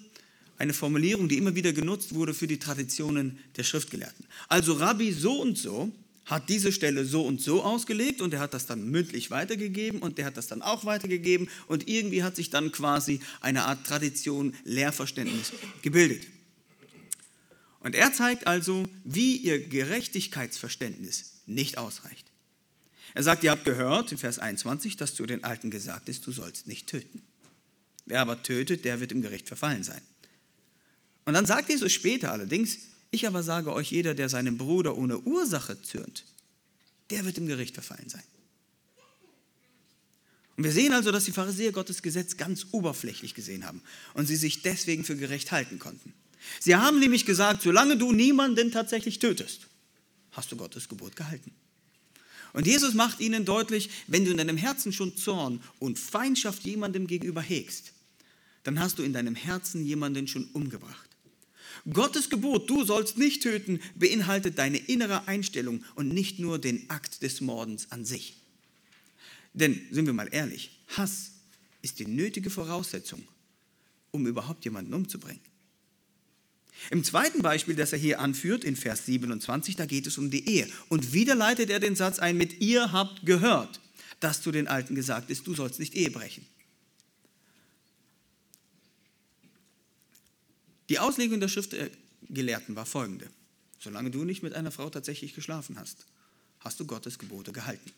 eine 0.57 0.73
Formulierung, 0.73 1.29
die 1.29 1.37
immer 1.37 1.55
wieder 1.55 1.71
genutzt 1.71 2.13
wurde 2.13 2.33
für 2.33 2.47
die 2.47 2.59
Traditionen 2.59 3.39
der 3.55 3.63
Schriftgelehrten. 3.63 4.25
Also 4.49 4.73
Rabbi 4.73 5.13
so 5.13 5.41
und 5.41 5.57
so 5.57 5.91
hat 6.25 6.49
diese 6.49 6.73
Stelle 6.73 7.05
so 7.05 7.25
und 7.25 7.41
so 7.41 7.63
ausgelegt 7.63 8.21
und 8.21 8.33
er 8.33 8.41
hat 8.41 8.53
das 8.53 8.65
dann 8.65 8.89
mündlich 8.89 9.31
weitergegeben 9.31 10.01
und 10.01 10.17
der 10.17 10.25
hat 10.25 10.35
das 10.35 10.47
dann 10.47 10.61
auch 10.61 10.83
weitergegeben 10.83 11.47
und 11.67 11.87
irgendwie 11.87 12.23
hat 12.23 12.35
sich 12.35 12.49
dann 12.49 12.73
quasi 12.73 13.21
eine 13.39 13.63
Art 13.63 13.87
Tradition, 13.87 14.53
Lehrverständnis 14.65 15.53
gebildet. 15.81 16.27
Und 17.79 17.95
er 17.95 18.11
zeigt 18.11 18.47
also, 18.47 18.83
wie 19.05 19.37
ihr 19.37 19.65
Gerechtigkeitsverständnis 19.65 21.36
nicht 21.47 21.77
ausreicht. 21.77 22.31
Er 23.13 23.23
sagt, 23.23 23.43
ihr 23.43 23.51
habt 23.51 23.65
gehört 23.65 24.11
in 24.11 24.17
Vers 24.17 24.39
21, 24.39 24.97
dass 24.97 25.15
zu 25.15 25.25
den 25.25 25.43
Alten 25.43 25.71
gesagt 25.71 26.09
ist, 26.09 26.27
du 26.27 26.31
sollst 26.31 26.67
nicht 26.67 26.87
töten. 26.87 27.23
Wer 28.05 28.21
aber 28.21 28.43
tötet, 28.43 28.85
der 28.85 28.99
wird 28.99 29.11
im 29.11 29.21
Gericht 29.21 29.47
verfallen 29.47 29.83
sein. 29.83 30.01
Und 31.25 31.33
dann 31.33 31.45
sagt 31.45 31.69
Jesus 31.69 31.91
später 31.91 32.31
allerdings, 32.31 32.77
ich 33.11 33.27
aber 33.27 33.43
sage 33.43 33.73
euch, 33.73 33.91
jeder, 33.91 34.13
der 34.13 34.29
seinem 34.29 34.57
Bruder 34.57 34.97
ohne 34.97 35.19
Ursache 35.19 35.81
zürnt, 35.81 36.25
der 37.09 37.25
wird 37.25 37.37
im 37.37 37.47
Gericht 37.47 37.73
verfallen 37.73 38.09
sein. 38.09 38.23
Und 40.57 40.63
wir 40.63 40.71
sehen 40.71 40.93
also, 40.93 41.11
dass 41.11 41.25
die 41.25 41.31
Pharisäer 41.31 41.71
Gottes 41.71 42.01
Gesetz 42.01 42.35
ganz 42.35 42.67
oberflächlich 42.71 43.35
gesehen 43.35 43.65
haben 43.65 43.81
und 44.15 44.25
sie 44.25 44.35
sich 44.35 44.63
deswegen 44.63 45.03
für 45.03 45.15
gerecht 45.15 45.51
halten 45.51 45.79
konnten. 45.79 46.13
Sie 46.59 46.75
haben 46.75 46.99
nämlich 46.99 47.25
gesagt, 47.25 47.61
solange 47.61 47.97
du 47.97 48.11
niemanden 48.11 48.71
tatsächlich 48.71 49.19
tötest, 49.19 49.66
hast 50.37 50.51
du 50.51 50.55
Gottes 50.55 50.87
Gebot 50.87 51.15
gehalten. 51.15 51.51
Und 52.53 52.65
Jesus 52.65 52.93
macht 52.93 53.19
ihnen 53.19 53.43
deutlich, 53.43 53.89
wenn 54.07 54.23
du 54.23 54.31
in 54.31 54.37
deinem 54.37 54.55
Herzen 54.55 54.93
schon 54.93 55.17
Zorn 55.17 55.61
und 55.79 55.99
Feindschaft 55.99 56.63
jemandem 56.63 57.07
gegenüber 57.07 57.41
hegst, 57.41 57.91
dann 58.63 58.79
hast 58.79 58.99
du 58.99 59.03
in 59.03 59.13
deinem 59.13 59.35
Herzen 59.35 59.85
jemanden 59.85 60.27
schon 60.27 60.45
umgebracht. 60.53 61.09
Gottes 61.91 62.29
Gebot, 62.29 62.69
du 62.69 62.83
sollst 62.85 63.17
nicht 63.17 63.43
töten, 63.43 63.79
beinhaltet 63.95 64.57
deine 64.57 64.77
innere 64.77 65.27
Einstellung 65.27 65.83
und 65.95 66.09
nicht 66.09 66.39
nur 66.39 66.59
den 66.59 66.89
Akt 66.89 67.21
des 67.21 67.41
Mordens 67.41 67.91
an 67.91 68.05
sich. 68.05 68.37
Denn, 69.53 69.81
sind 69.91 70.05
wir 70.05 70.13
mal 70.13 70.29
ehrlich, 70.31 70.71
Hass 70.95 71.31
ist 71.81 71.99
die 71.99 72.07
nötige 72.07 72.49
Voraussetzung, 72.49 73.23
um 74.11 74.27
überhaupt 74.27 74.65
jemanden 74.65 74.93
umzubringen. 74.93 75.41
Im 76.89 77.03
zweiten 77.03 77.41
Beispiel, 77.41 77.75
das 77.75 77.91
er 77.91 77.99
hier 77.99 78.19
anführt, 78.19 78.63
in 78.63 78.75
Vers 78.75 79.05
27, 79.05 79.75
da 79.75 79.85
geht 79.85 80.07
es 80.07 80.17
um 80.17 80.29
die 80.29 80.47
Ehe. 80.47 80.67
Und 80.89 81.13
wieder 81.13 81.35
leitet 81.35 81.69
er 81.69 81.79
den 81.79 81.95
Satz 81.95 82.19
ein 82.19 82.37
mit, 82.37 82.61
ihr 82.61 82.91
habt 82.91 83.25
gehört, 83.25 83.79
dass 84.19 84.41
zu 84.41 84.51
den 84.51 84.67
Alten 84.67 84.95
gesagt 84.95 85.29
ist, 85.29 85.45
du 85.47 85.53
sollst 85.53 85.79
nicht 85.79 85.95
Ehe 85.95 86.11
brechen. 86.11 86.45
Die 90.89 90.99
Auslegung 90.99 91.39
der 91.39 91.49
Schriftgelehrten 91.49 92.75
war 92.75 92.85
folgende. 92.85 93.27
Solange 93.79 94.09
du 94.09 94.23
nicht 94.23 94.41
mit 94.41 94.53
einer 94.53 94.71
Frau 94.71 94.89
tatsächlich 94.89 95.35
geschlafen 95.35 95.77
hast, 95.77 96.05
hast 96.59 96.79
du 96.79 96.85
Gottes 96.85 97.19
Gebote 97.19 97.51
gehalten. 97.51 97.91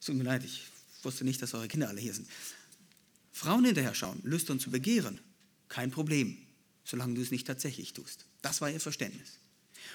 Es 0.00 0.06
tut 0.06 0.16
mir 0.16 0.24
leid, 0.24 0.44
ich 0.44 0.62
wusste 1.02 1.24
nicht, 1.24 1.40
dass 1.40 1.54
eure 1.54 1.68
Kinder 1.68 1.88
alle 1.88 2.00
hier 2.00 2.14
sind. 2.14 2.28
Frauen 3.32 3.64
hinterher 3.64 3.94
schauen, 3.94 4.20
lüstern 4.22 4.60
zu 4.60 4.70
begehren, 4.70 5.20
kein 5.68 5.90
Problem 5.90 6.43
solange 6.84 7.14
du 7.14 7.22
es 7.22 7.30
nicht 7.30 7.46
tatsächlich 7.46 7.92
tust. 7.92 8.26
Das 8.42 8.60
war 8.60 8.70
ihr 8.70 8.80
Verständnis. 8.80 9.38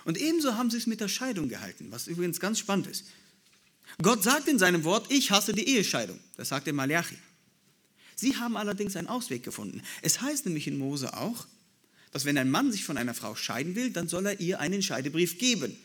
Und 0.06 0.18
ebenso 0.18 0.56
haben 0.56 0.70
sie 0.70 0.78
es 0.78 0.88
mit 0.88 1.02
der 1.02 1.08
Scheidung 1.08 1.50
gehalten, 1.50 1.88
was 1.92 2.08
übrigens 2.08 2.40
ganz 2.40 2.60
spannend 2.60 2.88
ist. 2.88 3.06
Gott 4.02 4.24
sagt 4.24 4.48
in 4.48 4.60
seinem 4.60 4.84
Wort, 4.84 5.12
ich 5.12 5.32
hasse 5.32 5.54
die 5.54 5.68
Ehescheidung. 5.68 6.20
Das 6.38 6.50
sagt 6.50 6.68
der 6.68 6.74
Malachi. 6.74 7.18
Sie 8.16 8.36
haben 8.36 8.58
allerdings 8.58 8.96
einen 8.96 9.08
Ausweg 9.08 9.44
gefunden. 9.44 9.82
Es 10.02 10.22
heißt 10.22 10.46
nämlich 10.46 10.68
in 10.68 10.78
Mose 10.78 11.16
auch, 11.18 11.48
dass 12.12 12.26
wenn 12.26 12.38
ein 12.38 12.52
Mann 12.52 12.72
sich 12.72 12.84
von 12.84 12.98
einer 12.98 13.14
Frau 13.14 13.36
scheiden 13.36 13.76
will, 13.76 13.92
dann 13.92 14.08
soll 14.08 14.26
er 14.26 14.40
ihr 14.40 14.60
einen 14.60 14.82
Scheidebrief 14.82 15.38
geben. 15.38 15.76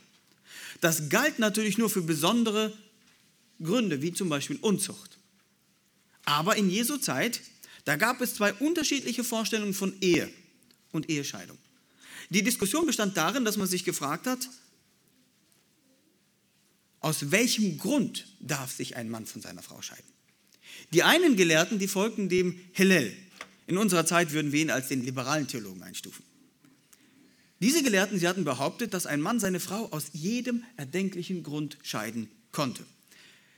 Das 0.81 1.09
galt 1.09 1.39
natürlich 1.39 1.79
nur 1.79 1.91
für 1.91 2.03
besondere 2.03 2.77
Gründe, 3.63 4.03
wie 4.03 4.13
zum 4.13 4.29
Beispiel 4.29 4.59
Unzucht. 4.61 5.19
Aber 6.25 6.57
in 6.57 6.71
Jesu 6.71 6.97
Zeit, 6.97 7.41
da 7.85 7.97
gab 7.97 8.21
es 8.21 8.35
zwei 8.35 8.53
unterschiedliche 8.55 9.25
Vorstellungen 9.25 9.75
von 9.75 9.95
Ehe 10.01 10.31
und 10.95 11.11
Ehescheidung. 11.11 11.59
Die 12.31 12.43
Diskussion 12.43 12.87
bestand 12.87 13.17
darin, 13.17 13.45
dass 13.45 13.57
man 13.57 13.67
sich 13.67 13.85
gefragt 13.85 14.27
hat, 14.27 14.49
aus 17.01 17.31
welchem 17.31 17.77
Grund 17.79 18.27
darf 18.41 18.73
sich 18.73 18.97
ein 18.97 19.11
Mann 19.11 19.27
von 19.27 19.43
seiner 19.43 19.63
Frau 19.63 19.83
scheiden? 19.83 20.11
Die 20.93 21.03
einen 21.03 21.37
Gelehrten, 21.37 21.79
die 21.79 21.89
folgten 21.89 22.29
dem 22.29 22.59
Hillel. 22.73 23.15
In 23.67 23.77
unserer 23.77 24.07
Zeit 24.07 24.33
würden 24.33 24.53
wir 24.53 24.63
ihn 24.63 24.71
als 24.71 24.89
den 24.89 25.05
liberalen 25.05 25.47
Theologen 25.47 25.83
einstufen. 25.83 26.25
Diese 27.61 27.83
Gelehrten, 27.83 28.19
sie 28.19 28.29
hatten 28.29 28.45
behauptet, 28.45 28.95
dass 28.95 29.07
ein 29.07 29.21
Mann 29.21 29.41
seine 29.41 29.61
Frau 29.61 29.87
aus 29.91 30.11
jedem 30.13 30.65
erdenklichen 30.77 31.43
Grund 31.43 31.79
scheiden 31.83 32.31
konnte. 32.53 32.85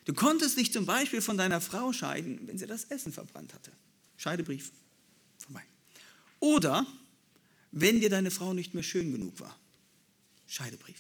Du 0.04 0.14
konntest 0.14 0.56
dich 0.56 0.72
zum 0.72 0.86
Beispiel 0.86 1.20
von 1.20 1.36
deiner 1.36 1.60
Frau 1.60 1.92
scheiden, 1.92 2.40
wenn 2.46 2.58
sie 2.58 2.66
das 2.66 2.84
Essen 2.84 3.12
verbrannt 3.12 3.52
hatte. 3.54 3.72
Scheidebrief, 4.16 4.70
vorbei. 5.38 5.62
Oder 6.38 6.86
wenn 7.72 8.00
dir 8.00 8.10
deine 8.10 8.30
Frau 8.30 8.54
nicht 8.54 8.74
mehr 8.74 8.82
schön 8.82 9.12
genug 9.12 9.38
war. 9.40 9.56
Scheidebrief. 10.46 10.96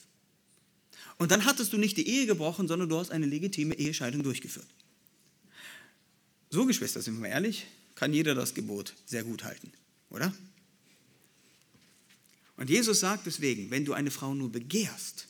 Und 1.18 1.30
dann 1.30 1.44
hattest 1.44 1.72
du 1.72 1.78
nicht 1.78 1.96
die 1.96 2.08
Ehe 2.08 2.26
gebrochen, 2.26 2.68
sondern 2.68 2.88
du 2.88 2.98
hast 2.98 3.10
eine 3.10 3.26
legitime 3.26 3.74
Ehescheidung 3.74 4.22
durchgeführt. 4.22 4.66
So, 6.50 6.66
Geschwister, 6.66 7.00
sind 7.02 7.14
wir 7.14 7.22
mal 7.22 7.28
ehrlich, 7.28 7.66
kann 7.94 8.12
jeder 8.12 8.34
das 8.34 8.54
Gebot 8.54 8.94
sehr 9.06 9.24
gut 9.24 9.44
halten, 9.44 9.72
oder? 10.10 10.32
Und 12.56 12.70
Jesus 12.70 13.00
sagt 13.00 13.26
deswegen, 13.26 13.70
wenn 13.70 13.84
du 13.84 13.92
eine 13.92 14.10
Frau 14.10 14.34
nur 14.34 14.50
begehrst, 14.50 15.26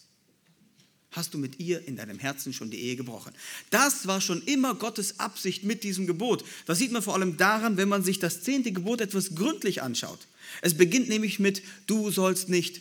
hast 1.10 1.34
du 1.34 1.38
mit 1.38 1.58
ihr 1.58 1.86
in 1.88 1.96
deinem 1.96 2.18
Herzen 2.18 2.52
schon 2.52 2.70
die 2.70 2.80
Ehe 2.80 2.96
gebrochen. 2.96 3.32
Das 3.70 4.06
war 4.06 4.20
schon 4.20 4.42
immer 4.42 4.74
Gottes 4.74 5.18
Absicht 5.18 5.64
mit 5.64 5.82
diesem 5.82 6.06
Gebot. 6.06 6.44
Das 6.66 6.78
sieht 6.78 6.92
man 6.92 7.02
vor 7.02 7.14
allem 7.14 7.36
daran, 7.36 7.78
wenn 7.78 7.88
man 7.88 8.04
sich 8.04 8.18
das 8.18 8.42
zehnte 8.42 8.70
Gebot 8.70 9.00
etwas 9.00 9.34
gründlich 9.34 9.82
anschaut. 9.82 10.26
Es 10.62 10.76
beginnt 10.76 11.08
nämlich 11.08 11.38
mit, 11.38 11.62
du 11.86 12.10
sollst 12.10 12.48
nicht 12.48 12.80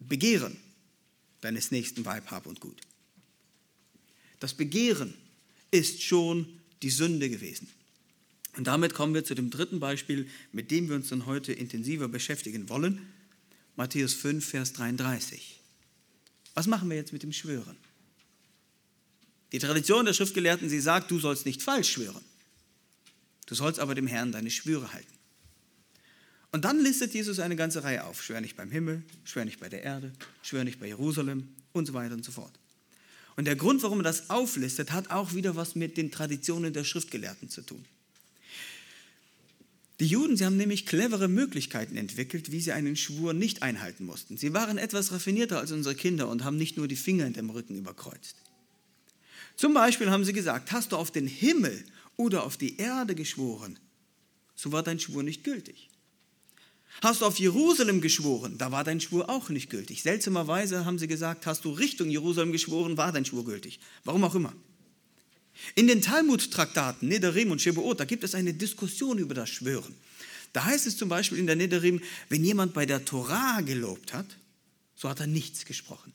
begehren 0.00 0.56
deines 1.40 1.70
nächsten 1.70 2.04
Weib, 2.04 2.30
Hab 2.30 2.46
und 2.46 2.60
Gut. 2.60 2.80
Das 4.40 4.54
Begehren 4.54 5.14
ist 5.70 6.02
schon 6.02 6.46
die 6.82 6.90
Sünde 6.90 7.30
gewesen. 7.30 7.68
Und 8.56 8.66
damit 8.66 8.94
kommen 8.94 9.14
wir 9.14 9.24
zu 9.24 9.34
dem 9.34 9.50
dritten 9.50 9.80
Beispiel, 9.80 10.28
mit 10.52 10.70
dem 10.70 10.88
wir 10.88 10.96
uns 10.96 11.08
dann 11.08 11.26
heute 11.26 11.52
intensiver 11.52 12.08
beschäftigen 12.08 12.68
wollen. 12.68 13.06
Matthäus 13.76 14.14
5, 14.14 14.44
Vers 14.44 14.72
33. 14.74 15.58
Was 16.54 16.66
machen 16.66 16.90
wir 16.90 16.96
jetzt 16.96 17.12
mit 17.12 17.22
dem 17.22 17.32
Schwören? 17.32 17.76
Die 19.52 19.58
Tradition 19.58 20.04
der 20.04 20.12
Schriftgelehrten, 20.12 20.68
sie 20.68 20.80
sagt, 20.80 21.10
du 21.10 21.18
sollst 21.18 21.46
nicht 21.46 21.62
falsch 21.62 21.90
schwören. 21.90 22.24
Du 23.46 23.54
sollst 23.54 23.80
aber 23.80 23.94
dem 23.94 24.06
Herrn 24.06 24.32
deine 24.32 24.50
Schwüre 24.50 24.92
halten. 24.92 25.11
Und 26.52 26.66
dann 26.66 26.80
listet 26.80 27.14
Jesus 27.14 27.38
eine 27.38 27.56
ganze 27.56 27.82
Reihe 27.82 28.04
auf. 28.04 28.22
Schwör 28.22 28.40
nicht 28.40 28.56
beim 28.56 28.70
Himmel, 28.70 29.02
schwör 29.24 29.46
nicht 29.46 29.58
bei 29.58 29.70
der 29.70 29.82
Erde, 29.82 30.12
schwör 30.42 30.64
nicht 30.64 30.78
bei 30.78 30.86
Jerusalem 30.86 31.48
und 31.72 31.86
so 31.86 31.94
weiter 31.94 32.14
und 32.14 32.24
so 32.24 32.30
fort. 32.30 32.52
Und 33.36 33.46
der 33.46 33.56
Grund, 33.56 33.82
warum 33.82 34.00
er 34.00 34.04
das 34.04 34.28
auflistet, 34.28 34.92
hat 34.92 35.10
auch 35.10 35.32
wieder 35.32 35.56
was 35.56 35.74
mit 35.74 35.96
den 35.96 36.10
Traditionen 36.10 36.74
der 36.74 36.84
Schriftgelehrten 36.84 37.48
zu 37.48 37.62
tun. 37.62 37.82
Die 40.00 40.06
Juden, 40.06 40.36
sie 40.36 40.44
haben 40.44 40.56
nämlich 40.56 40.84
clevere 40.84 41.28
Möglichkeiten 41.28 41.96
entwickelt, 41.96 42.52
wie 42.52 42.60
sie 42.60 42.72
einen 42.72 42.96
Schwur 42.96 43.32
nicht 43.32 43.62
einhalten 43.62 44.04
mussten. 44.04 44.36
Sie 44.36 44.52
waren 44.52 44.76
etwas 44.76 45.12
raffinierter 45.12 45.58
als 45.58 45.72
unsere 45.72 45.94
Kinder 45.94 46.28
und 46.28 46.44
haben 46.44 46.56
nicht 46.58 46.76
nur 46.76 46.88
die 46.88 46.96
Finger 46.96 47.24
in 47.24 47.32
dem 47.32 47.48
Rücken 47.48 47.76
überkreuzt. 47.76 48.36
Zum 49.56 49.72
Beispiel 49.72 50.10
haben 50.10 50.24
sie 50.24 50.32
gesagt, 50.32 50.72
hast 50.72 50.92
du 50.92 50.96
auf 50.96 51.10
den 51.10 51.26
Himmel 51.26 51.84
oder 52.16 52.42
auf 52.44 52.56
die 52.56 52.76
Erde 52.78 53.14
geschworen, 53.14 53.78
so 54.54 54.72
war 54.72 54.82
dein 54.82 54.98
Schwur 54.98 55.22
nicht 55.22 55.44
gültig. 55.44 55.88
Hast 57.00 57.20
du 57.20 57.26
auf 57.26 57.38
Jerusalem 57.38 58.00
geschworen, 58.00 58.58
da 58.58 58.70
war 58.70 58.84
dein 58.84 59.00
Schwur 59.00 59.28
auch 59.28 59.48
nicht 59.48 59.70
gültig. 59.70 60.02
Seltsamerweise 60.02 60.84
haben 60.84 60.98
sie 60.98 61.08
gesagt, 61.08 61.46
hast 61.46 61.64
du 61.64 61.70
Richtung 61.70 62.10
Jerusalem 62.10 62.52
geschworen, 62.52 62.96
war 62.96 63.12
dein 63.12 63.24
Schwur 63.24 63.44
gültig. 63.44 63.80
Warum 64.04 64.24
auch 64.24 64.34
immer. 64.34 64.52
In 65.74 65.88
den 65.88 66.02
Talmud-Traktaten 66.02 67.08
Nederim 67.08 67.50
und 67.50 67.60
Shebuot, 67.60 68.00
da 68.00 68.04
gibt 68.04 68.24
es 68.24 68.34
eine 68.34 68.54
Diskussion 68.54 69.18
über 69.18 69.34
das 69.34 69.50
Schwören. 69.50 69.94
Da 70.52 70.64
heißt 70.64 70.86
es 70.86 70.96
zum 70.96 71.08
Beispiel 71.08 71.38
in 71.38 71.46
der 71.46 71.56
Nederim, 71.56 72.00
wenn 72.28 72.44
jemand 72.44 72.74
bei 72.74 72.86
der 72.86 73.04
Torah 73.04 73.60
gelobt 73.62 74.12
hat, 74.12 74.26
so 74.94 75.08
hat 75.08 75.20
er 75.20 75.26
nichts 75.26 75.64
gesprochen. 75.64 76.12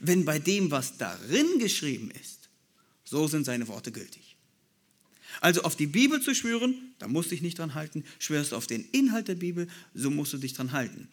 Wenn 0.00 0.24
bei 0.24 0.38
dem, 0.38 0.70
was 0.70 0.98
darin 0.98 1.58
geschrieben 1.58 2.10
ist, 2.10 2.48
so 3.04 3.28
sind 3.28 3.44
seine 3.44 3.68
Worte 3.68 3.92
gültig. 3.92 4.35
Also 5.40 5.62
auf 5.62 5.76
die 5.76 5.86
Bibel 5.86 6.20
zu 6.20 6.34
schwören, 6.34 6.74
da 6.98 7.08
musst 7.08 7.30
du 7.30 7.34
dich 7.34 7.42
nicht 7.42 7.58
dran 7.58 7.74
halten. 7.74 8.04
Schwörst 8.18 8.52
du 8.52 8.56
auf 8.56 8.66
den 8.66 8.84
Inhalt 8.92 9.28
der 9.28 9.34
Bibel, 9.34 9.68
so 9.94 10.10
musst 10.10 10.32
du 10.32 10.38
dich 10.38 10.54
dran 10.54 10.72
halten. 10.72 11.08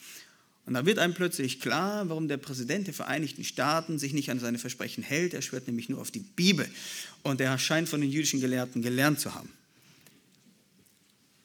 Und 0.65 0.75
da 0.75 0.85
wird 0.85 0.97
einem 0.97 1.13
plötzlich 1.13 1.59
klar, 1.59 2.07
warum 2.07 2.27
der 2.27 2.37
Präsident 2.37 2.87
der 2.87 2.93
Vereinigten 2.93 3.43
Staaten 3.43 3.99
sich 3.99 4.13
nicht 4.13 4.31
an 4.31 4.39
seine 4.39 4.59
Versprechen 4.59 5.03
hält. 5.03 5.33
Er 5.33 5.41
schwört 5.41 5.67
nämlich 5.67 5.89
nur 5.89 5.99
auf 5.99 6.11
die 6.11 6.21
Bibel. 6.21 6.69
Und 7.21 7.41
er 7.41 7.57
scheint 7.57 7.89
von 7.89 7.99
den 7.99 8.09
jüdischen 8.09 8.39
Gelehrten 8.39 8.81
gelernt 8.81 9.19
zu 9.19 9.35
haben. 9.35 9.49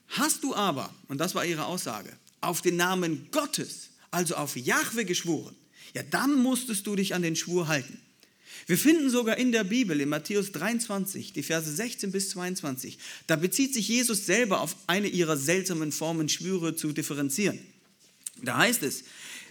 Hast 0.08 0.44
du 0.44 0.54
aber, 0.54 0.94
und 1.08 1.18
das 1.18 1.34
war 1.34 1.44
ihre 1.44 1.66
Aussage, 1.66 2.12
auf 2.40 2.62
den 2.62 2.76
Namen 2.76 3.26
Gottes, 3.32 3.90
also 4.10 4.36
auf 4.36 4.56
Jahwe 4.56 5.04
geschworen, 5.04 5.54
ja, 5.94 6.02
dann 6.02 6.36
musstest 6.36 6.86
du 6.86 6.94
dich 6.96 7.14
an 7.14 7.22
den 7.22 7.34
Schwur 7.34 7.66
halten. 7.66 8.00
Wir 8.66 8.78
finden 8.78 9.10
sogar 9.10 9.38
in 9.38 9.52
der 9.52 9.64
Bibel, 9.64 10.00
in 10.00 10.08
Matthäus 10.08 10.52
23, 10.52 11.32
die 11.32 11.42
Verse 11.42 11.70
16 11.70 12.12
bis 12.12 12.30
22, 12.30 12.98
da 13.26 13.36
bezieht 13.36 13.74
sich 13.74 13.88
Jesus 13.88 14.26
selber 14.26 14.60
auf 14.60 14.76
eine 14.86 15.08
ihrer 15.08 15.36
seltsamen 15.36 15.92
Formen, 15.92 16.28
Schwüre 16.28 16.76
zu 16.76 16.92
differenzieren. 16.92 17.58
Da 18.42 18.58
heißt 18.58 18.82
es, 18.82 19.04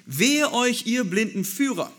wehe 0.06 0.52
euch, 0.54 0.86
ihr 0.86 1.04
blinden 1.04 1.46
Führer, 1.46 1.92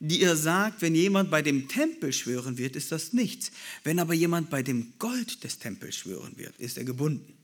die 0.00 0.22
ihr 0.22 0.36
sagt, 0.36 0.80
wenn 0.80 0.94
jemand 0.94 1.30
bei 1.30 1.42
dem 1.42 1.68
Tempel 1.68 2.12
schwören 2.12 2.56
wird, 2.56 2.74
ist 2.74 2.90
das 2.90 3.12
nichts. 3.12 3.52
Wenn 3.84 3.98
aber 3.98 4.14
jemand 4.14 4.48
bei 4.48 4.62
dem 4.62 4.94
Gold 4.98 5.44
des 5.44 5.58
Tempels 5.58 5.96
schwören 5.96 6.36
wird, 6.36 6.56
ist 6.58 6.78
er 6.78 6.84
gebunden. 6.84 7.34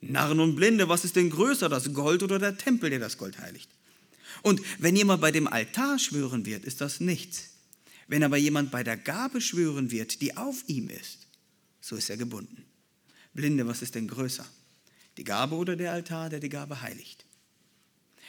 Narren 0.00 0.40
und 0.40 0.56
Blinde, 0.56 0.88
was 0.88 1.04
ist 1.04 1.16
denn 1.16 1.30
größer, 1.30 1.68
das 1.68 1.92
Gold 1.92 2.22
oder 2.22 2.38
der 2.38 2.56
Tempel, 2.56 2.90
der 2.90 2.98
das 2.98 3.18
Gold 3.18 3.38
heiligt? 3.38 3.68
Und 4.42 4.60
wenn 4.78 4.96
jemand 4.96 5.20
bei 5.20 5.30
dem 5.30 5.48
Altar 5.48 5.98
schwören 5.98 6.46
wird, 6.46 6.64
ist 6.64 6.80
das 6.80 7.00
nichts. 7.00 7.50
Wenn 8.08 8.22
aber 8.22 8.38
jemand 8.38 8.70
bei 8.70 8.82
der 8.82 8.96
Gabe 8.96 9.40
schwören 9.40 9.90
wird, 9.90 10.20
die 10.22 10.36
auf 10.36 10.64
ihm 10.66 10.88
ist, 10.88 11.26
so 11.80 11.94
ist 11.94 12.10
er 12.10 12.16
gebunden. 12.16 12.64
Blinde, 13.34 13.66
was 13.66 13.82
ist 13.82 13.94
denn 13.94 14.08
größer? 14.08 14.46
Die 15.18 15.24
Gabe 15.24 15.54
oder 15.54 15.76
der 15.76 15.92
Altar, 15.92 16.30
der 16.30 16.40
die 16.40 16.48
Gabe 16.48 16.80
heiligt? 16.80 17.24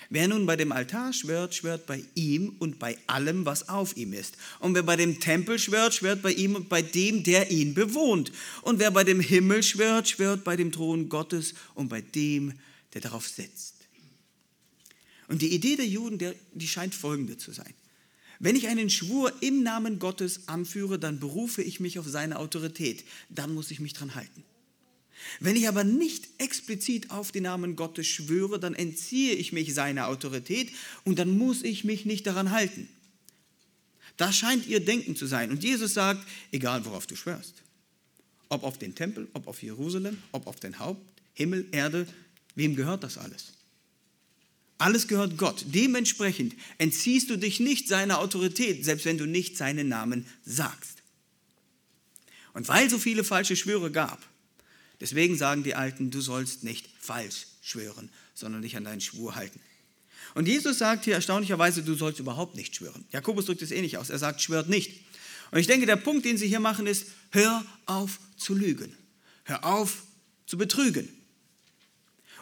Wer 0.09 0.27
nun 0.27 0.45
bei 0.45 0.55
dem 0.55 0.71
Altar 0.71 1.13
schwört, 1.13 1.53
schwört 1.55 1.85
bei 1.85 2.03
ihm 2.15 2.55
und 2.59 2.79
bei 2.79 2.97
allem, 3.07 3.45
was 3.45 3.69
auf 3.69 3.95
ihm 3.95 4.13
ist. 4.13 4.37
Und 4.59 4.75
wer 4.75 4.83
bei 4.83 4.95
dem 4.95 5.19
Tempel 5.19 5.59
schwört, 5.59 5.93
schwört 5.93 6.21
bei 6.21 6.31
ihm 6.31 6.55
und 6.55 6.67
bei 6.67 6.81
dem, 6.81 7.23
der 7.23 7.51
ihn 7.51 7.73
bewohnt. 7.73 8.31
Und 8.63 8.79
wer 8.79 8.91
bei 8.91 9.03
dem 9.03 9.19
Himmel 9.19 9.61
schwört, 9.61 10.09
schwört 10.09 10.43
bei 10.43 10.55
dem 10.55 10.71
Thron 10.71 11.09
Gottes 11.09 11.53
und 11.75 11.89
bei 11.89 12.01
dem, 12.01 12.53
der 12.93 13.01
darauf 13.01 13.27
sitzt. 13.27 13.75
Und 15.27 15.41
die 15.41 15.53
Idee 15.53 15.75
der 15.75 15.87
Juden, 15.87 16.33
die 16.53 16.67
scheint 16.67 16.95
folgende 16.95 17.37
zu 17.37 17.51
sein. 17.51 17.73
Wenn 18.39 18.56
ich 18.56 18.67
einen 18.67 18.89
Schwur 18.89 19.34
im 19.41 19.63
Namen 19.63 19.99
Gottes 19.99 20.47
anführe, 20.47 20.97
dann 20.97 21.19
berufe 21.19 21.62
ich 21.62 21.82
mich 21.82 21.99
auf 21.99 22.08
seine 22.08 22.39
Autorität. 22.39 23.04
Dann 23.30 23.54
muss 23.54 23.69
ich 23.69 23.82
mich 23.82 23.93
dran 23.93 24.15
halten. 24.15 24.43
Wenn 25.41 25.58
ich 25.58 25.67
aber 25.67 25.84
nicht 25.84 26.30
explizit 26.38 27.12
auf 27.12 27.34
den 27.34 27.43
Namen 27.43 27.75
Gottes 27.75 28.08
schwöre, 28.08 28.58
dann 28.58 28.73
entziehe 28.73 29.34
ich 29.34 29.52
mich 29.52 29.73
seiner 29.73 30.08
Autorität 30.08 30.71
und 31.04 31.19
dann 31.19 31.38
muss 31.38 31.63
ich 31.63 31.84
mich 31.84 32.06
nicht 32.06 32.25
daran 32.25 32.52
halten. 32.52 32.88
Das 34.15 34.38
scheint 34.38 34.67
ihr 34.67 34.80
Denken 34.80 35.17
zu 35.17 35.28
sein. 35.28 35.52
Und 35.52 35.63
Jesus 35.63 35.93
sagt, 35.93 36.25
egal 36.52 36.86
worauf 36.86 37.08
du 37.08 37.17
schwörst, 37.17 37.56
ob 38.47 38.63
auf 38.63 38.78
den 38.78 38.95
Tempel, 38.95 39.28
ob 39.34 39.47
auf 39.47 39.62
Jerusalem, 39.62 40.17
ob 40.32 40.47
auf 40.47 40.60
den 40.60 40.80
Haupt, 40.80 41.02
Himmel, 41.34 41.67
Erde, 41.71 42.08
wem 42.56 42.75
gehört 42.75 43.04
das 43.04 43.17
alles? 43.17 43.58
Alles 44.79 45.07
gehört 45.07 45.37
Gott. 45.37 45.65
Dementsprechend 45.67 46.55
entziehst 46.79 47.29
du 47.29 47.37
dich 47.37 47.59
nicht 47.59 47.87
seiner 47.87 48.17
Autorität, 48.19 48.83
selbst 48.83 49.05
wenn 49.05 49.19
du 49.19 49.27
nicht 49.27 49.55
seinen 49.55 49.87
Namen 49.87 50.25
sagst. 50.43 51.03
Und 52.53 52.67
weil 52.67 52.89
so 52.89 52.97
viele 52.97 53.23
falsche 53.23 53.55
Schwüre 53.55 53.91
gab, 53.91 54.25
Deswegen 54.99 55.37
sagen 55.37 55.63
die 55.63 55.75
Alten, 55.75 56.11
du 56.11 56.21
sollst 56.21 56.63
nicht 56.63 56.89
falsch 56.99 57.47
schwören, 57.61 58.09
sondern 58.33 58.61
dich 58.61 58.75
an 58.75 58.83
deinen 58.83 59.01
Schwur 59.01 59.35
halten. 59.35 59.59
Und 60.35 60.47
Jesus 60.47 60.77
sagt 60.77 61.05
hier 61.05 61.15
erstaunlicherweise, 61.15 61.83
du 61.83 61.95
sollst 61.95 62.19
überhaupt 62.19 62.55
nicht 62.55 62.75
schwören. 62.75 63.05
Jakobus 63.11 63.45
drückt 63.45 63.61
es 63.61 63.71
ähnlich 63.71 63.97
aus. 63.97 64.09
Er 64.09 64.19
sagt, 64.19 64.41
schwört 64.41 64.69
nicht. 64.69 65.01
Und 65.51 65.59
ich 65.59 65.67
denke, 65.67 65.85
der 65.85 65.95
Punkt, 65.95 66.25
den 66.25 66.37
sie 66.37 66.47
hier 66.47 66.59
machen, 66.59 66.85
ist, 66.85 67.07
hör 67.31 67.65
auf 67.85 68.19
zu 68.37 68.53
lügen. 68.53 68.95
Hör 69.45 69.65
auf 69.65 70.03
zu 70.45 70.57
betrügen. 70.57 71.09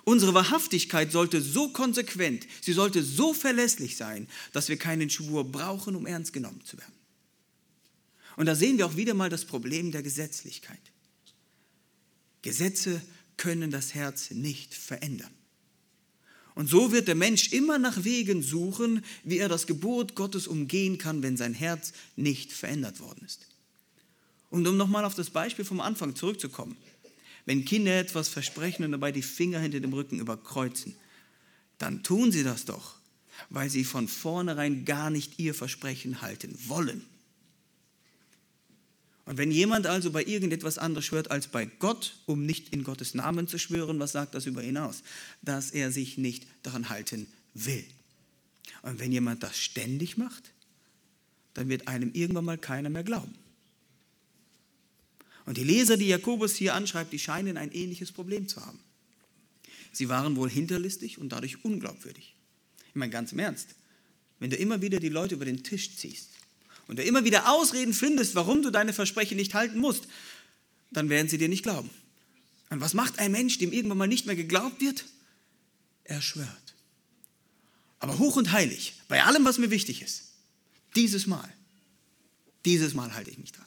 Unsere 0.08 0.34
Wahrhaftigkeit 0.34 1.12
sollte 1.12 1.41
so 1.41 1.67
konsequent, 1.67 2.48
sie 2.62 2.72
sollte 2.72 3.04
so 3.04 3.34
verlässlich 3.34 3.98
sein, 3.98 4.30
dass 4.54 4.70
wir 4.70 4.78
keinen 4.78 5.10
Schwur 5.10 5.43
brauchen, 5.43 5.98
um 5.98 6.06
ernst 6.06 6.32
genommen 6.32 6.62
zu 6.63 6.78
werden. 6.78 6.93
Und 8.38 8.46
da 8.46 8.56
sehen 8.56 8.78
wir 8.78 8.86
auch 8.86 8.96
wieder 8.96 9.13
mal 9.13 9.30
das 9.30 9.43
Problem 9.43 9.91
der 9.91 10.04
Gesetzlichkeit. 10.04 10.80
Gesetze 12.41 13.02
können 13.36 13.70
das 13.70 13.96
Herz 13.96 14.32
nicht 14.32 14.74
verändern. 14.74 15.34
Und 16.56 16.70
so 16.70 16.93
wird 16.93 17.10
der 17.10 17.15
Mensch 17.15 17.52
immer 17.52 17.78
nach 17.78 18.06
Wegen 18.06 18.41
suchen, 18.41 19.04
wie 19.26 19.39
er 19.39 19.50
das 19.50 19.67
Gebot 19.67 20.15
Gottes 20.15 20.48
umgehen 20.48 20.98
kann, 20.98 21.22
wenn 21.22 21.36
sein 21.36 21.54
Herz 21.54 21.91
nicht 22.15 22.54
verändert 22.54 23.02
worden 23.02 23.26
ist. 23.26 23.46
Und 24.50 24.65
um 24.67 24.78
nochmal 24.78 25.04
auf 25.04 25.15
das 25.15 25.32
Beispiel 25.32 25.65
vom 25.65 25.82
Anfang 25.82 26.15
zurückzukommen. 26.15 26.78
Wenn 27.48 27.64
Kinder 27.64 27.98
etwas 27.98 28.28
versprechen 28.28 28.84
und 28.84 28.92
dabei 28.92 29.14
die 29.14 29.22
Finger 29.22 29.62
hinter 29.62 29.80
dem 29.80 29.94
Rücken 29.94 30.20
überkreuzen, 30.20 30.94
dann 31.78 32.04
tun 32.04 32.30
sie 32.30 32.44
das 32.44 32.66
doch, 32.66 32.96
weil 33.50 33.70
sie 33.70 33.86
von 33.86 34.10
vornherein 34.10 34.84
gar 34.84 35.10
nicht 35.10 35.40
ihr 35.40 35.54
Versprechen 35.54 36.22
halten 36.22 36.54
wollen. 36.68 37.06
Und 39.24 39.38
wenn 39.38 39.50
jemand 39.50 39.88
also 39.88 40.12
bei 40.12 40.26
irgendetwas 40.26 40.78
anderes 40.78 41.06
schwört 41.06 41.32
als 41.32 41.48
bei 41.48 41.66
Gott, 41.66 42.18
um 42.26 42.46
nicht 42.46 42.74
in 42.74 42.84
Gottes 42.84 43.14
Namen 43.14 43.48
zu 43.48 43.58
schwören, 43.58 43.98
was 43.98 44.12
sagt 44.12 44.36
das 44.36 44.46
über 44.46 44.62
ihn 44.62 44.78
aus? 44.78 45.02
Dass 45.42 45.72
er 45.72 45.90
sich 45.94 46.18
nicht 46.18 46.46
daran 46.64 46.90
halten 46.90 47.28
will. 47.54 47.86
Und 48.82 49.00
wenn 49.00 49.14
jemand 49.14 49.42
das 49.42 49.58
ständig 49.58 50.18
macht, 50.18 50.52
dann 51.54 51.70
wird 51.70 51.88
einem 51.88 52.12
irgendwann 52.12 52.46
mal 52.46 52.58
keiner 52.58 52.90
mehr 52.90 53.06
glauben. 53.06 53.34
Und 55.48 55.58
die 55.58 55.64
Leser, 55.64 55.98
die 55.98 56.08
Jakobus 56.08 56.56
hier 56.56 56.76
anschreibt, 56.76 57.12
die 57.12 57.20
scheinen 57.20 57.58
ein 57.58 57.72
ähnliches 57.72 58.12
Problem 58.12 58.48
zu 58.48 58.64
haben. 58.64 58.80
Sie 59.94 60.10
waren 60.10 60.36
wohl 60.36 60.50
hinterlistig 60.50 61.18
und 61.18 61.30
dadurch 61.30 61.64
unglaubwürdig. 61.64 62.36
Ich 62.90 62.96
meine 62.96 63.12
ganz 63.12 63.32
im 63.32 63.40
Ernst, 63.40 63.70
wenn 64.40 64.52
du 64.52 64.58
immer 64.58 64.82
wieder 64.82 65.00
die 65.00 65.10
Leute 65.10 65.36
über 65.36 65.46
den 65.46 65.64
Tisch 65.64 65.96
ziehst, 65.96 66.30
und 66.88 67.00
du 67.00 67.04
immer 67.04 67.26
wieder 67.26 67.52
Ausreden 67.52 67.94
findest, 67.94 68.36
warum 68.36 68.62
du 68.62 68.72
deine 68.72 68.94
Versprechen 68.94 69.38
nicht 69.38 69.54
halten 69.54 69.80
musst, 69.80 70.08
dann 70.92 71.10
werden 71.10 71.28
sie 71.28 71.38
dir 71.38 71.50
nicht 71.50 71.64
glauben. 71.64 71.90
Und 72.70 72.82
was 72.82 72.94
macht 72.94 73.20
ein 73.20 73.32
Mensch, 73.32 73.58
dem 73.58 73.74
irgendwann 73.74 73.98
mal 73.98 74.08
nicht 74.08 74.26
mehr 74.26 74.36
geglaubt 74.36 74.82
wird? 74.82 75.06
Er 76.04 76.22
schwört. 76.22 76.76
Aber 78.00 78.20
hoch 78.20 78.36
und 78.36 78.52
heilig, 78.52 78.94
bei 79.08 79.24
allem, 79.24 79.44
was 79.46 79.58
mir 79.58 79.70
wichtig 79.70 80.02
ist, 80.02 80.32
dieses 80.96 81.28
Mal, 81.28 81.52
dieses 82.66 82.94
Mal 82.94 83.14
halte 83.14 83.32
ich 83.32 83.38
mich 83.38 83.52
dran. 83.52 83.66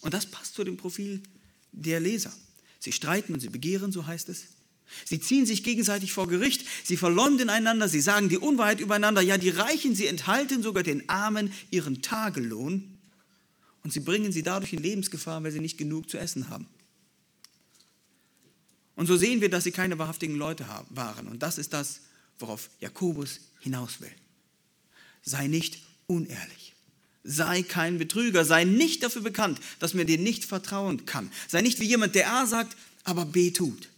Und 0.00 0.14
das 0.14 0.26
passt 0.26 0.54
zu 0.54 0.64
dem 0.64 0.76
Profil 0.76 1.22
der 1.72 2.00
Leser. 2.00 2.32
Sie 2.78 2.92
streiten 2.92 3.34
und 3.34 3.40
sie 3.40 3.50
begehren, 3.50 3.92
so 3.92 4.06
heißt 4.06 4.28
es. 4.28 4.44
Sie 5.04 5.20
ziehen 5.20 5.46
sich 5.46 5.62
gegenseitig 5.62 6.12
vor 6.12 6.26
Gericht, 6.26 6.66
sie 6.84 6.96
verleumden 6.96 7.48
einander, 7.48 7.88
sie 7.88 8.00
sagen 8.00 8.28
die 8.28 8.38
Unwahrheit 8.38 8.80
übereinander. 8.80 9.20
Ja, 9.20 9.38
die 9.38 9.50
Reichen, 9.50 9.94
sie 9.94 10.06
enthalten 10.06 10.62
sogar 10.62 10.82
den 10.82 11.08
Armen 11.08 11.52
ihren 11.70 12.02
Tagelohn 12.02 12.98
und 13.82 13.92
sie 13.92 14.00
bringen 14.00 14.32
sie 14.32 14.42
dadurch 14.42 14.72
in 14.72 14.82
Lebensgefahr, 14.82 15.42
weil 15.42 15.52
sie 15.52 15.60
nicht 15.60 15.78
genug 15.78 16.10
zu 16.10 16.18
essen 16.18 16.48
haben. 16.48 16.66
Und 18.96 19.06
so 19.06 19.16
sehen 19.16 19.40
wir, 19.40 19.48
dass 19.48 19.64
sie 19.64 19.72
keine 19.72 19.98
wahrhaftigen 19.98 20.36
Leute 20.36 20.66
waren. 20.90 21.28
Und 21.28 21.42
das 21.42 21.56
ist 21.56 21.72
das, 21.72 22.00
worauf 22.38 22.68
Jakobus 22.80 23.40
hinaus 23.60 24.00
will. 24.00 24.12
Sei 25.22 25.46
nicht 25.46 25.82
unehrlich. 26.06 26.69
Sei 27.22 27.62
kein 27.62 27.98
Betrüger. 27.98 28.44
Sei 28.44 28.64
nicht 28.64 29.02
dafür 29.02 29.22
bekannt, 29.22 29.60
dass 29.78 29.94
man 29.94 30.06
dir 30.06 30.18
nicht 30.18 30.44
vertrauen 30.44 31.06
kann. 31.06 31.30
Sei 31.48 31.60
nicht 31.60 31.80
wie 31.80 31.84
jemand, 31.84 32.14
der 32.14 32.32
A 32.32 32.46
sagt, 32.46 32.76
aber 33.04 33.24
B 33.24 33.50
tut 33.50 33.90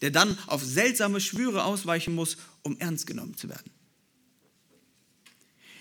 der 0.00 0.10
dann 0.10 0.38
auf 0.46 0.64
seltsame 0.64 1.20
Schwüre 1.20 1.64
ausweichen 1.64 2.14
muss, 2.14 2.36
um 2.62 2.78
ernst 2.78 3.06
genommen 3.06 3.36
zu 3.36 3.48
werden. 3.48 3.70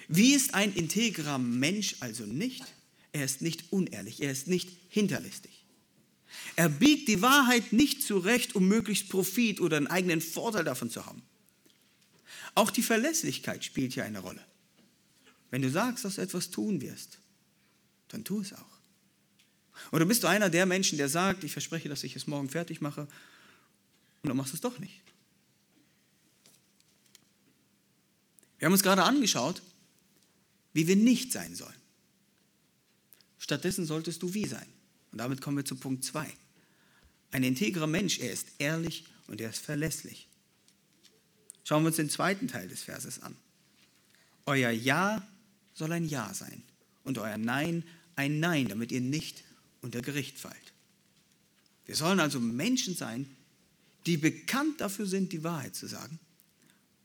Wie 0.07 0.33
ist 0.33 0.53
ein 0.53 0.73
integrer 0.73 1.37
Mensch 1.37 1.97
also 1.99 2.25
nicht? 2.25 2.63
Er 3.11 3.25
ist 3.25 3.41
nicht 3.41 3.71
unehrlich, 3.71 4.21
er 4.21 4.31
ist 4.31 4.47
nicht 4.47 4.69
hinterlistig. 4.89 5.51
Er 6.55 6.69
biegt 6.69 7.07
die 7.07 7.21
Wahrheit 7.21 7.73
nicht 7.73 8.03
zurecht, 8.03 8.55
um 8.55 8.67
möglichst 8.67 9.09
Profit 9.09 9.59
oder 9.59 9.77
einen 9.77 9.87
eigenen 9.87 10.21
Vorteil 10.21 10.63
davon 10.63 10.89
zu 10.89 11.05
haben. 11.05 11.21
Auch 12.55 12.71
die 12.71 12.81
Verlässlichkeit 12.81 13.63
spielt 13.63 13.93
hier 13.93 14.05
eine 14.05 14.19
Rolle. 14.19 14.43
Wenn 15.49 15.61
du 15.61 15.69
sagst, 15.69 16.05
dass 16.05 16.15
du 16.15 16.21
etwas 16.21 16.49
tun 16.49 16.81
wirst, 16.81 17.19
dann 18.09 18.23
tu 18.23 18.41
es 18.41 18.53
auch. 18.53 18.77
Oder 19.91 20.05
bist 20.05 20.23
du 20.23 20.27
einer 20.27 20.49
der 20.49 20.65
Menschen, 20.65 20.97
der 20.97 21.09
sagt, 21.09 21.43
ich 21.43 21.51
verspreche, 21.51 21.89
dass 21.89 22.03
ich 22.03 22.15
es 22.15 22.27
morgen 22.27 22.49
fertig 22.49 22.81
mache 22.81 23.01
und 23.01 24.29
dann 24.29 24.37
machst 24.37 24.53
du 24.53 24.57
es 24.57 24.61
doch 24.61 24.79
nicht. 24.79 25.01
Wir 28.59 28.65
haben 28.65 28.73
uns 28.73 28.83
gerade 28.83 29.03
angeschaut, 29.03 29.61
wie 30.73 30.87
wir 30.87 30.95
nicht 30.95 31.31
sein 31.31 31.55
sollen. 31.55 31.75
Stattdessen 33.37 33.85
solltest 33.85 34.23
du 34.23 34.33
wie 34.33 34.45
sein. 34.45 34.65
Und 35.11 35.19
damit 35.19 35.41
kommen 35.41 35.57
wir 35.57 35.65
zu 35.65 35.75
Punkt 35.75 36.03
2. 36.03 36.27
Ein 37.31 37.43
integrer 37.43 37.87
Mensch, 37.87 38.19
er 38.19 38.31
ist 38.31 38.47
ehrlich 38.57 39.05
und 39.27 39.39
er 39.41 39.49
ist 39.49 39.59
verlässlich. 39.59 40.27
Schauen 41.63 41.83
wir 41.83 41.87
uns 41.87 41.97
den 41.97 42.09
zweiten 42.09 42.47
Teil 42.47 42.67
des 42.67 42.83
Verses 42.83 43.21
an. 43.21 43.35
Euer 44.45 44.71
Ja 44.71 45.27
soll 45.77 45.91
ein 45.91 46.05
Ja 46.05 46.33
sein 46.33 46.63
und 47.03 47.17
euer 47.17 47.37
Nein 47.37 47.83
ein 48.15 48.39
Nein, 48.39 48.67
damit 48.67 48.91
ihr 48.91 49.01
nicht 49.01 49.43
unter 49.81 50.01
Gericht 50.01 50.39
fallt. 50.39 50.73
Wir 51.85 51.95
sollen 51.95 52.19
also 52.19 52.39
Menschen 52.39 52.95
sein, 52.95 53.29
die 54.07 54.17
bekannt 54.17 54.81
dafür 54.81 55.05
sind, 55.05 55.31
die 55.31 55.43
Wahrheit 55.43 55.75
zu 55.75 55.85
sagen 55.87 56.19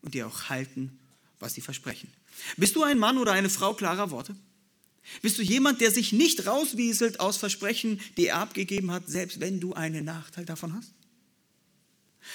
und 0.00 0.14
die 0.14 0.24
auch 0.24 0.48
halten, 0.48 0.98
was 1.38 1.54
sie 1.54 1.61
versprechen. 1.61 2.11
Bist 2.56 2.74
du 2.74 2.82
ein 2.82 2.98
Mann 2.98 3.18
oder 3.18 3.32
eine 3.32 3.50
Frau 3.50 3.74
klarer 3.74 4.11
Worte? 4.11 4.35
Bist 5.20 5.37
du 5.38 5.42
jemand, 5.42 5.80
der 5.80 5.90
sich 5.90 6.12
nicht 6.12 6.46
rauswieselt 6.46 7.20
aus 7.20 7.37
Versprechen, 7.37 8.00
die 8.16 8.28
er 8.28 8.38
abgegeben 8.38 8.90
hat, 8.90 9.08
selbst 9.08 9.40
wenn 9.40 9.61
du 9.61 9.74
einen 9.74 10.04
Nachteil 10.04 10.44
davon 10.44 10.74
hast? 10.74 10.92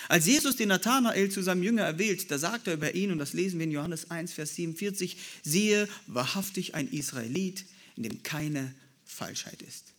Als 0.09 0.25
Jesus 0.25 0.55
den 0.55 0.69
Nathanael 0.69 1.29
zu 1.29 1.41
seinem 1.41 1.63
Jünger 1.63 1.83
erwählt, 1.83 2.29
da 2.29 2.37
sagt 2.37 2.67
er 2.67 2.73
über 2.73 2.93
ihn, 2.95 3.11
und 3.11 3.19
das 3.19 3.33
lesen 3.33 3.59
wir 3.59 3.65
in 3.65 3.71
Johannes 3.71 4.11
1, 4.11 4.33
Vers 4.33 4.55
47, 4.55 5.17
siehe 5.43 5.87
wahrhaftig 6.07 6.75
ein 6.75 6.89
Israelit, 6.89 7.65
in 7.95 8.03
dem 8.03 8.23
keine 8.23 8.73
Falschheit 9.05 9.61
ist. 9.61 9.93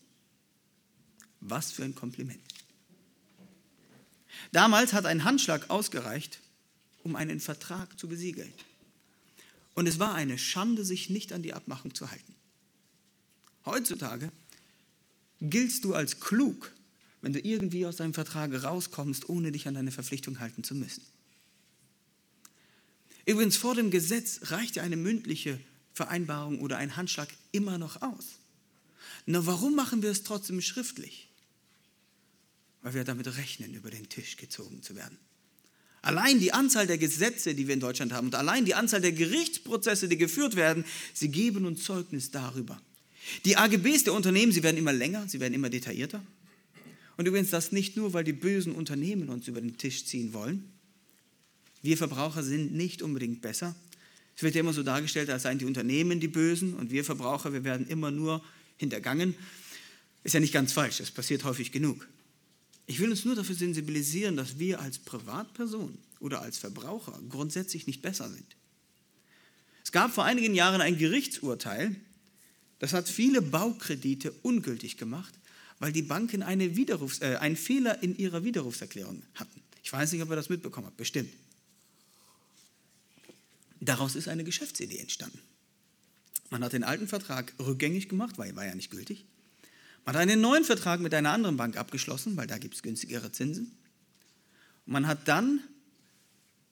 Was 1.41 1.73
für 1.73 1.85
ein 1.85 1.95
Kompliment. 1.95 2.41
Damals 4.53 4.93
hat 4.93 5.07
ein 5.07 5.25
Handschlag 5.25 5.71
ausgereicht, 5.71 6.41
um 7.03 7.17
einen 7.17 7.41
Vertrag 7.41 7.99
zu 7.99 8.09
besiegeln. 8.09 8.53
Und 9.75 9.87
es 9.87 9.99
war 9.99 10.15
eine 10.15 10.39
Schande, 10.39 10.85
sich 10.85 11.11
nicht 11.11 11.33
an 11.33 11.43
die 11.43 11.55
Abmachung 11.55 11.95
zu 11.95 12.11
halten. 12.11 12.35
Heutzutage 13.65 14.33
giltst 15.41 15.85
du 15.85 15.95
als 15.95 16.21
klug, 16.21 16.73
wenn 17.21 17.33
du 17.33 17.41
irgendwie 17.41 17.87
aus 17.87 17.97
deinem 17.97 18.15
Vertrag 18.15 18.63
rauskommst, 18.63 19.29
ohne 19.29 19.53
dich 19.53 19.67
an 19.67 19.75
deine 19.75 19.91
Verpflichtung 19.91 20.41
halten 20.41 20.63
zu 20.65 20.75
müssen. 20.75 21.03
Übrigens, 23.27 23.57
vor 23.57 23.75
dem 23.75 23.91
Gesetz 23.91 24.41
reicht 24.51 24.77
ja 24.77 24.83
eine 24.83 24.97
mündliche 24.97 25.61
Vereinbarung 25.93 26.61
oder 26.61 26.79
ein 26.79 26.97
Handschlag 26.97 27.29
immer 27.53 27.77
noch 27.77 28.01
aus. 28.01 28.39
Nur 29.27 29.47
warum 29.47 29.75
machen 29.75 30.03
wir 30.03 30.11
es 30.11 30.23
trotzdem 30.23 30.61
schriftlich? 30.61 31.29
Weil 32.83 32.95
wir 32.95 33.05
damit 33.05 33.37
rechnen, 33.37 33.75
über 33.75 33.91
den 33.91 34.09
Tisch 34.09 34.37
gezogen 34.37 34.83
zu 34.83 34.97
werden. 34.97 35.19
Allein 36.01 36.39
die 36.39 36.53
Anzahl 36.53 36.87
der 36.87 36.97
Gesetze, 36.97 37.55
die 37.55 37.67
wir 37.67 37.75
in 37.75 37.81
Deutschland 37.81 38.13
haben, 38.13 38.29
und 38.29 38.35
allein 38.35 38.65
die 38.65 38.75
Anzahl 38.75 39.01
der 39.01 39.13
Gerichtsprozesse, 39.13 40.09
die 40.09 40.17
geführt 40.17 40.57
werden, 40.57 40.85
sie 41.13 41.29
geben 41.29 41.67
uns 41.67 41.85
Zeugnis 41.85 42.31
darüber. 42.31 42.81
Die 43.45 43.57
AGBs 43.57 44.05
der 44.05 44.15
Unternehmen, 44.15 44.53
sie 44.53 44.63
werden 44.63 44.77
immer 44.77 44.93
länger, 44.93 45.29
sie 45.29 45.41
werden 45.41 45.55
immer 45.55 45.69
detaillierter. 45.69 46.25
Und 47.19 47.27
übrigens 47.27 47.51
das 47.51 47.73
nicht 47.73 47.97
nur, 47.97 48.13
weil 48.13 48.23
die 48.23 48.33
bösen 48.33 48.73
Unternehmen 48.73 49.29
uns 49.29 49.49
über 49.49 49.61
den 49.61 49.77
Tisch 49.77 50.07
ziehen 50.07 50.33
wollen. 50.33 50.73
Wir 51.83 51.97
Verbraucher 51.97 52.45
sind 52.45 52.73
nicht 52.73 53.03
unbedingt 53.03 53.43
besser. 53.43 53.75
Es 54.37 54.45
wird 54.45 54.55
ja 54.55 54.61
immer 54.61 54.73
so 54.73 54.85
dargestellt, 54.85 55.29
als 55.29 55.43
seien 55.43 55.59
die 55.59 55.65
Unternehmen 55.65 56.21
die 56.21 56.29
Bösen 56.29 56.75
und 56.75 56.93
wir 56.93 57.05
Verbraucher, 57.05 57.53
wir 57.53 57.65
werden 57.65 57.89
immer 57.89 58.13
nur 58.13 58.41
hintergangen. 58.77 59.35
Ist 60.23 60.35
ja 60.35 60.41
nicht 60.41 60.53
ganz 60.55 60.73
falsch, 60.73 60.99
das 60.99 61.11
passiert 61.11 61.43
häufig 61.43 61.73
genug. 61.73 62.07
Ich 62.87 63.01
will 63.01 63.11
uns 63.11 63.25
nur 63.25 63.35
dafür 63.35 63.57
sensibilisieren, 63.57 64.37
dass 64.37 64.61
wir 64.61 64.81
als 64.81 65.01
Privatperson 65.01 65.99
oder 66.21 66.41
als 66.41 66.57
Verbraucher 66.57 67.21
grundsätzlich 67.29 67.89
nicht 67.89 68.01
besser 68.01 68.31
sind. 68.31 68.47
Es 69.83 69.91
gab 69.91 70.15
vor 70.15 70.25
einigen 70.25 70.55
Jahren 70.55 70.81
ein 70.81 70.99
Gerichtsurteil, 70.99 71.97
das 72.79 72.93
hat 72.93 73.09
viele 73.09 73.43
Baukredite 73.43 74.33
ungültig 74.43 74.99
gemacht, 74.99 75.35
weil 75.79 75.93
die 75.93 76.03
Banken 76.03 76.43
eine 76.43 76.77
Widerrufs-, 76.77 77.21
äh, 77.21 77.37
einen 77.37 77.57
Fehler 77.57 78.03
in 78.03 78.17
ihrer 78.17 78.45
Widerrufserklärung 78.45 79.23
hatten. 79.35 79.63
Ich 79.83 79.93
weiß 79.93 80.13
nicht, 80.13 80.23
ob 80.23 80.31
ihr 80.31 80.37
das 80.37 80.49
mitbekommen 80.49 80.87
habt, 80.87 80.97
bestimmt. 80.97 81.33
Daraus 83.81 84.17
ist 84.17 84.29
eine 84.29 84.45
Geschäftsidee 84.45 84.99
entstanden. 84.99 85.41
Man 86.51 86.65
hat 86.65 86.73
den 86.73 86.85
alten 86.85 87.07
Vertrag 87.07 87.53
rückgängig 87.59 88.09
gemacht, 88.09 88.39
weil 88.39 88.51
er 88.51 88.57
war 88.57 88.67
ja 88.67 88.75
nicht 88.75 88.91
gültig. 88.91 89.25
Man 90.05 90.15
hat 90.15 90.23
einen 90.23 90.41
neuen 90.41 90.65
Vertrag 90.65 91.01
mit 91.01 91.15
einer 91.15 91.31
anderen 91.31 91.57
Bank 91.57 91.77
abgeschlossen, 91.77 92.37
weil 92.37 92.47
da 92.47 92.59
gibt 92.59 92.75
es 92.75 92.83
günstigere 92.83 93.31
Zinsen. 93.31 93.77
Und 94.87 94.93
man 94.93 95.07
hat 95.07 95.29
dann 95.29 95.61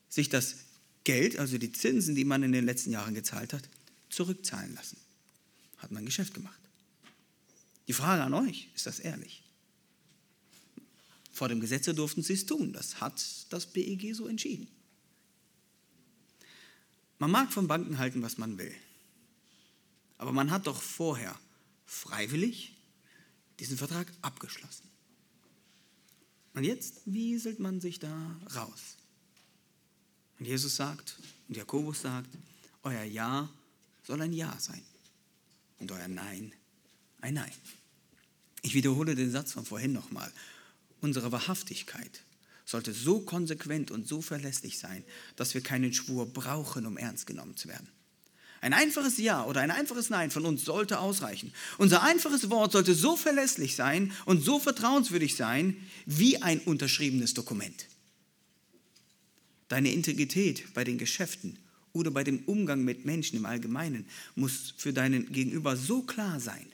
sich 0.08 0.28
das 0.28 0.56
Geld, 1.04 1.38
also 1.38 1.58
die 1.58 1.70
Zinsen, 1.70 2.14
die 2.14 2.24
man 2.24 2.42
in 2.42 2.52
den 2.52 2.64
letzten 2.64 2.90
Jahren 2.90 3.14
gezahlt 3.14 3.52
hat, 3.52 3.68
zurückzahlen 4.08 4.74
lassen. 4.74 4.96
Hat 5.76 5.90
man 5.92 6.02
ein 6.02 6.06
Geschäft 6.06 6.34
gemacht. 6.34 6.58
Die 7.88 7.92
Frage 7.92 8.22
an 8.22 8.34
euch, 8.34 8.68
ist 8.74 8.86
das 8.86 8.98
ehrlich? 8.98 9.42
Vor 11.32 11.48
dem 11.48 11.60
Gesetze 11.60 11.94
durften 11.94 12.22
sie 12.22 12.32
es 12.32 12.46
tun. 12.46 12.72
Das 12.72 13.00
hat 13.00 13.22
das 13.50 13.66
BEG 13.66 14.14
so 14.14 14.26
entschieden. 14.26 14.68
Man 17.18 17.30
mag 17.30 17.52
von 17.52 17.68
Banken 17.68 17.98
halten, 17.98 18.22
was 18.22 18.38
man 18.38 18.58
will. 18.58 18.74
Aber 20.18 20.32
man 20.32 20.50
hat 20.50 20.66
doch 20.66 20.80
vorher 20.80 21.38
freiwillig 21.84 22.74
diesen 23.60 23.76
Vertrag 23.76 24.12
abgeschlossen. 24.22 24.88
Und 26.54 26.64
jetzt 26.64 27.02
wieselt 27.04 27.60
man 27.60 27.80
sich 27.80 27.98
da 27.98 28.40
raus. 28.54 28.96
Und 30.38 30.46
Jesus 30.46 30.76
sagt, 30.76 31.18
und 31.48 31.56
Jakobus 31.56 32.02
sagt, 32.02 32.30
euer 32.82 33.04
Ja 33.04 33.48
soll 34.04 34.22
ein 34.22 34.32
Ja 34.32 34.58
sein. 34.58 34.82
Und 35.78 35.92
euer 35.92 36.08
Nein 36.08 36.52
ein 37.20 37.34
Nein. 37.34 37.52
Ich 38.62 38.74
wiederhole 38.74 39.14
den 39.14 39.30
Satz 39.30 39.52
von 39.52 39.64
vorhin 39.64 39.92
nochmal. 39.92 40.30
Unsere 41.00 41.30
Wahrhaftigkeit 41.32 42.22
sollte 42.64 42.92
so 42.92 43.20
konsequent 43.20 43.90
und 43.90 44.08
so 44.08 44.20
verlässlich 44.20 44.78
sein, 44.78 45.04
dass 45.36 45.54
wir 45.54 45.60
keinen 45.60 45.92
Schwur 45.92 46.26
brauchen, 46.26 46.84
um 46.84 46.96
ernst 46.96 47.26
genommen 47.26 47.56
zu 47.56 47.68
werden. 47.68 47.88
Ein 48.60 48.72
einfaches 48.72 49.18
Ja 49.18 49.44
oder 49.44 49.60
ein 49.60 49.70
einfaches 49.70 50.10
Nein 50.10 50.30
von 50.30 50.44
uns 50.44 50.64
sollte 50.64 50.98
ausreichen. 50.98 51.52
Unser 51.78 52.02
einfaches 52.02 52.50
Wort 52.50 52.72
sollte 52.72 52.94
so 52.94 53.16
verlässlich 53.16 53.76
sein 53.76 54.12
und 54.24 54.42
so 54.42 54.58
vertrauenswürdig 54.58 55.36
sein 55.36 55.76
wie 56.06 56.42
ein 56.42 56.58
unterschriebenes 56.60 57.34
Dokument. 57.34 57.86
Deine 59.68 59.92
Integrität 59.92 60.74
bei 60.74 60.84
den 60.84 60.98
Geschäften 60.98 61.58
oder 61.92 62.10
bei 62.10 62.24
dem 62.24 62.40
Umgang 62.46 62.82
mit 62.82 63.04
Menschen 63.04 63.36
im 63.36 63.46
Allgemeinen 63.46 64.06
muss 64.34 64.74
für 64.76 64.92
deinen 64.92 65.30
Gegenüber 65.32 65.76
so 65.76 66.02
klar 66.02 66.40
sein, 66.40 66.66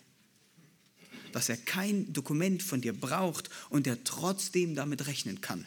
dass 1.33 1.49
er 1.49 1.57
kein 1.57 2.12
Dokument 2.12 2.62
von 2.62 2.81
dir 2.81 2.92
braucht 2.92 3.51
und 3.71 3.87
er 3.87 4.05
trotzdem 4.05 4.75
damit 4.75 5.07
rechnen 5.07 5.40
kann, 5.40 5.66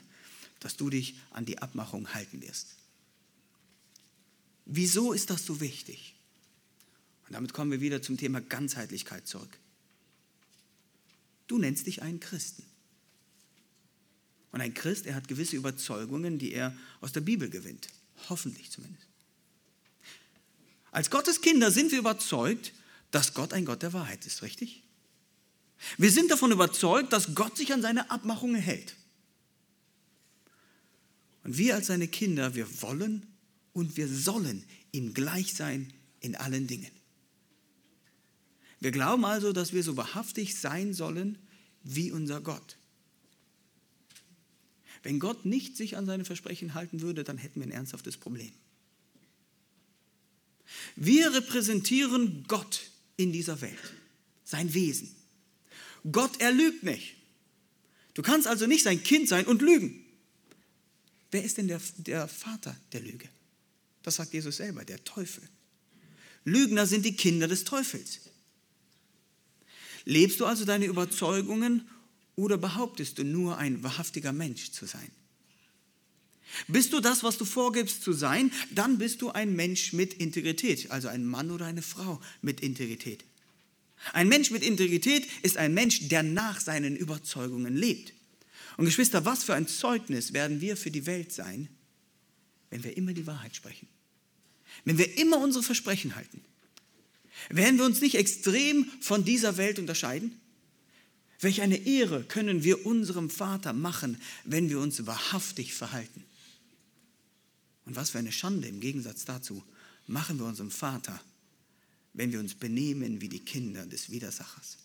dass 0.60 0.78
du 0.78 0.90
dich 0.90 1.16
an 1.32 1.46
die 1.46 1.60
Abmachung 1.60 2.14
halten 2.14 2.42
wirst. 2.42 2.76
Wieso 4.66 5.14
ist 5.14 5.30
das 5.30 5.46
so 5.46 5.60
wichtig? 5.60 6.16
Und 7.28 7.34
damit 7.34 7.54
kommen 7.54 7.72
wir 7.72 7.82
wieder 7.82 8.02
zum 8.02 8.18
Thema 8.18 8.42
Ganzheitlichkeit 8.42 9.28
zurück. 9.28 9.58
Du 11.48 11.58
nennst 11.58 11.88
dich 11.88 12.02
einen 12.02 12.20
Christen. 12.20 12.64
Und 14.52 14.62
ein 14.62 14.74
Christ, 14.74 15.06
er 15.06 15.16
hat 15.16 15.28
gewisse 15.28 15.56
Überzeugungen, 15.56 16.40
die 16.40 16.54
er 16.54 16.76
aus 17.02 17.12
der 17.12 17.22
Bibel 17.22 17.50
gewinnt. 17.50 17.90
Hoffentlich 18.30 18.72
zumindest. 18.72 19.06
Als 20.92 21.10
Gottes 21.10 21.42
Kinder 21.42 21.72
sind 21.72 21.92
wir 21.92 22.00
überzeugt, 22.00 22.72
dass 23.12 23.34
Gott 23.34 23.52
ein 23.54 23.66
Gott 23.66 23.82
der 23.82 23.92
Wahrheit 23.92 24.26
ist, 24.26 24.42
richtig? 24.44 24.85
Wir 25.98 26.12
sind 26.12 26.32
davon 26.32 26.52
überzeugt, 26.52 27.14
dass 27.14 27.36
Gott 27.36 27.58
sich 27.58 27.74
an 27.74 27.82
seine 27.82 28.10
Abmachungen 28.10 28.62
hält. 28.62 28.96
Und 31.44 31.58
wir 31.58 31.76
als 31.76 31.88
seine 31.88 32.08
Kinder, 32.08 32.56
wir 32.56 32.82
wollen 32.82 33.28
und 33.74 33.98
wir 33.98 34.08
sollen 34.08 34.64
ihm 34.92 35.14
gleich 35.14 35.54
sein 35.54 35.94
in 36.20 36.36
allen 36.36 36.66
Dingen. 36.66 36.92
Wir 38.80 38.92
glauben 38.92 39.26
also, 39.26 39.54
dass 39.54 39.74
wir 39.74 39.84
so 39.84 39.96
wahrhaftig 39.98 40.56
sein 40.56 40.94
sollen 40.94 41.38
wie 41.84 42.12
unser 42.12 42.42
Gott. 42.42 42.78
Wenn 45.04 45.20
Gott 45.20 45.46
nicht 45.46 45.78
sich 45.78 45.98
an 45.98 46.08
seine 46.08 46.26
Versprechen 46.26 46.74
halten 46.74 47.02
würde, 47.02 47.24
dann 47.24 47.38
hätten 47.38 47.60
wir 47.60 47.68
ein 47.68 47.72
ernsthaftes 47.72 48.18
Problem. 48.18 48.52
Wir 50.96 51.32
repräsentieren 51.34 52.46
Gott 52.48 52.90
in 53.18 53.32
dieser 53.32 53.62
Welt, 53.62 53.94
sein 54.44 54.74
Wesen. 54.74 55.16
Gott, 56.12 56.40
er 56.40 56.52
lügt 56.52 56.84
nicht. 56.84 57.16
Du 58.14 58.22
kannst 58.22 58.48
also 58.48 58.68
nicht 58.68 58.84
sein 58.84 59.04
Kind 59.04 59.28
sein 59.28 59.46
und 59.46 59.62
lügen. 59.62 60.04
Wer 61.32 61.44
ist 61.44 61.58
denn 61.58 61.68
der, 61.68 61.82
der 61.98 62.28
Vater 62.28 62.76
der 62.94 63.02
Lüge? 63.02 63.28
Das 64.04 64.16
sagt 64.16 64.34
Jesus 64.34 64.58
selber, 64.58 64.86
der 64.86 65.04
Teufel. 65.04 65.44
Lügner 66.46 66.86
sind 66.86 67.06
die 67.06 67.16
Kinder 67.16 67.48
des 67.48 67.64
Teufels. 67.64 68.22
Lebst 70.06 70.40
du 70.40 70.46
also 70.46 70.64
deine 70.64 70.86
Überzeugungen 70.86 71.90
oder 72.36 72.58
behauptest 72.58 73.18
du 73.18 73.24
nur 73.24 73.58
ein 73.58 73.84
wahrhaftiger 73.84 74.32
Mensch 74.32 74.72
zu 74.72 74.86
sein? 74.86 75.10
Bist 76.68 76.94
du 76.94 77.00
das, 77.00 77.24
was 77.24 77.38
du 77.38 77.46
vorgibst 77.46 78.04
zu 78.04 78.14
sein, 78.14 78.52
dann 78.72 79.00
bist 79.00 79.22
du 79.22 79.32
ein 79.32 79.56
Mensch 79.56 79.94
mit 79.94 80.14
Integrität, 80.14 80.92
also 80.92 81.08
ein 81.08 81.26
Mann 81.26 81.52
oder 81.52 81.66
eine 81.66 81.82
Frau 81.82 82.22
mit 82.42 82.62
Integrität. 82.62 83.26
Ein 84.14 84.28
Mensch 84.28 84.52
mit 84.52 84.64
Integrität 84.64 85.28
ist 85.42 85.58
ein 85.58 85.74
Mensch, 85.74 86.08
der 86.10 86.24
nach 86.24 86.60
seinen 86.60 86.96
Überzeugungen 86.96 87.76
lebt. 87.76 88.14
Und 88.78 88.86
Geschwister, 88.86 89.26
was 89.26 89.44
für 89.44 89.56
ein 89.56 89.68
Zeugnis 89.68 90.34
werden 90.34 90.62
wir 90.62 90.78
für 90.78 90.92
die 90.92 91.06
Welt 91.06 91.32
sein, 91.32 91.70
wenn 92.70 92.84
wir 92.84 92.98
immer 92.98 93.14
die 93.14 93.26
Wahrheit 93.26 93.56
sprechen? 93.56 93.88
Wenn 94.84 94.98
wir 94.98 95.18
immer 95.18 95.40
unsere 95.40 95.64
Versprechen 95.64 96.16
halten? 96.16 96.42
Werden 97.50 97.78
wir 97.78 97.86
uns 97.86 98.02
nicht 98.02 98.16
extrem 98.16 98.86
von 99.02 99.24
dieser 99.24 99.58
Welt 99.58 99.80
unterscheiden? 99.80 100.40
Welch 101.40 101.62
eine 101.62 101.78
Ehre 101.78 102.24
können 102.24 102.64
wir 102.64 102.86
unserem 102.86 103.30
Vater 103.30 103.74
machen, 103.74 104.22
wenn 104.44 104.70
wir 104.70 104.80
uns 104.80 105.06
wahrhaftig 105.06 105.74
verhalten? 105.74 106.24
Und 107.86 107.96
was 107.96 108.12
für 108.12 108.20
eine 108.20 108.32
Schande 108.32 108.68
im 108.68 108.80
Gegensatz 108.80 109.26
dazu 109.26 109.64
machen 110.08 110.40
wir 110.40 110.46
unserem 110.46 110.72
Vater, 110.72 111.20
wenn 112.16 112.32
wir 112.32 112.40
uns 112.40 112.56
benehmen 112.56 113.22
wie 113.22 113.30
die 113.30 113.44
Kinder 113.44 113.86
des 113.86 114.10
Widersachers. 114.10 114.78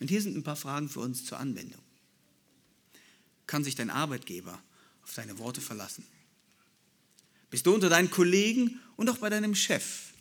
Und 0.00 0.08
hier 0.08 0.22
sind 0.22 0.36
ein 0.36 0.42
paar 0.42 0.56
Fragen 0.56 0.88
für 0.88 1.00
uns 1.00 1.24
zur 1.24 1.38
Anwendung. 1.38 1.82
Kann 3.46 3.64
sich 3.64 3.74
dein 3.74 3.90
Arbeitgeber 3.90 4.60
auf 5.02 5.14
deine 5.14 5.38
Worte 5.38 5.60
verlassen? 5.60 6.04
Bist 7.50 7.66
du 7.66 7.74
unter 7.74 7.88
deinen 7.88 8.10
Kollegen 8.10 8.80
und 8.96 9.08
auch 9.08 9.18
bei 9.18 9.30
deinem 9.30 9.54
Chef 9.54 10.12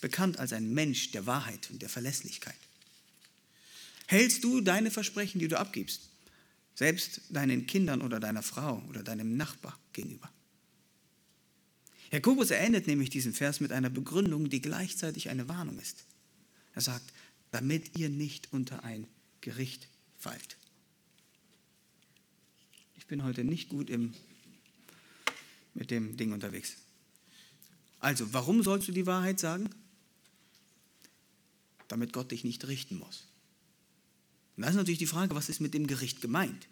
bekannt 0.00 0.38
als 0.38 0.52
ein 0.52 0.72
Mensch 0.72 1.10
der 1.10 1.26
Wahrheit 1.26 1.70
und 1.70 1.82
der 1.82 1.88
Verlässlichkeit? 1.88 2.56
Hältst 4.06 4.44
du 4.44 4.60
deine 4.60 4.90
Versprechen, 4.90 5.38
die 5.38 5.48
du 5.48 5.58
abgibst, 5.58 6.02
selbst 6.74 7.22
deinen 7.28 7.66
Kindern 7.66 8.00
oder 8.00 8.20
deiner 8.20 8.42
Frau 8.42 8.82
oder 8.88 9.02
deinem 9.02 9.36
Nachbar 9.36 9.78
gegenüber? 9.92 10.30
Jakobus 12.10 12.50
erinnert 12.50 12.86
nämlich 12.86 13.10
diesen 13.10 13.34
Vers 13.34 13.60
mit 13.60 13.72
einer 13.72 13.90
Begründung, 13.90 14.48
die 14.48 14.60
gleichzeitig 14.60 15.28
eine 15.28 15.48
Warnung 15.48 15.78
ist. 15.78 16.04
Er 16.74 16.82
sagt, 16.82 17.12
damit 17.50 17.98
ihr 17.98 18.08
nicht 18.08 18.52
unter 18.52 18.84
ein 18.84 19.06
Gericht 19.40 19.88
fallt. 20.16 20.56
bin 23.08 23.24
heute 23.24 23.42
nicht 23.42 23.70
gut 23.70 23.90
im, 23.90 24.12
mit 25.74 25.90
dem 25.90 26.16
Ding 26.16 26.32
unterwegs. 26.32 26.76
Also, 28.00 28.32
warum 28.32 28.62
sollst 28.62 28.86
du 28.86 28.92
die 28.92 29.06
Wahrheit 29.06 29.40
sagen? 29.40 29.70
Damit 31.88 32.12
Gott 32.12 32.30
dich 32.30 32.44
nicht 32.44 32.68
richten 32.68 32.98
muss. 32.98 33.26
Und 34.56 34.62
da 34.62 34.68
ist 34.68 34.76
natürlich 34.76 34.98
die 34.98 35.06
Frage, 35.06 35.34
was 35.34 35.48
ist 35.48 35.60
mit 35.60 35.74
dem 35.74 35.86
Gericht 35.86 36.20
gemeint? 36.20 36.68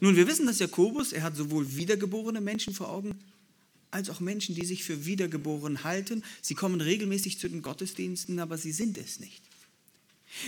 Nun, 0.00 0.16
wir 0.16 0.26
wissen, 0.26 0.46
dass 0.46 0.58
Jakobus, 0.58 1.12
er 1.12 1.22
hat 1.22 1.36
sowohl 1.36 1.76
wiedergeborene 1.76 2.40
Menschen 2.40 2.74
vor 2.74 2.88
Augen, 2.88 3.16
als 3.94 4.10
auch 4.10 4.20
Menschen, 4.20 4.54
die 4.54 4.66
sich 4.66 4.84
für 4.84 5.06
wiedergeboren 5.06 5.84
halten. 5.84 6.22
Sie 6.42 6.54
kommen 6.54 6.80
regelmäßig 6.80 7.38
zu 7.38 7.48
den 7.48 7.62
Gottesdiensten, 7.62 8.38
aber 8.40 8.58
sie 8.58 8.72
sind 8.72 8.98
es 8.98 9.20
nicht. 9.20 9.42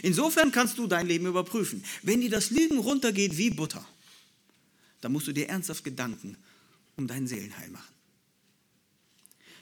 Insofern 0.02 0.50
kannst 0.50 0.78
du 0.78 0.86
dein 0.86 1.06
Leben 1.06 1.26
überprüfen. 1.26 1.84
Wenn 2.02 2.20
dir 2.20 2.30
das 2.30 2.50
Lügen 2.50 2.78
runtergeht 2.78 3.38
wie 3.38 3.50
Butter, 3.50 3.86
dann 5.00 5.12
musst 5.12 5.28
du 5.28 5.32
dir 5.32 5.48
ernsthaft 5.48 5.84
Gedanken 5.84 6.36
um 6.96 7.06
dein 7.06 7.26
Seelenheil 7.26 7.70
machen. 7.70 7.94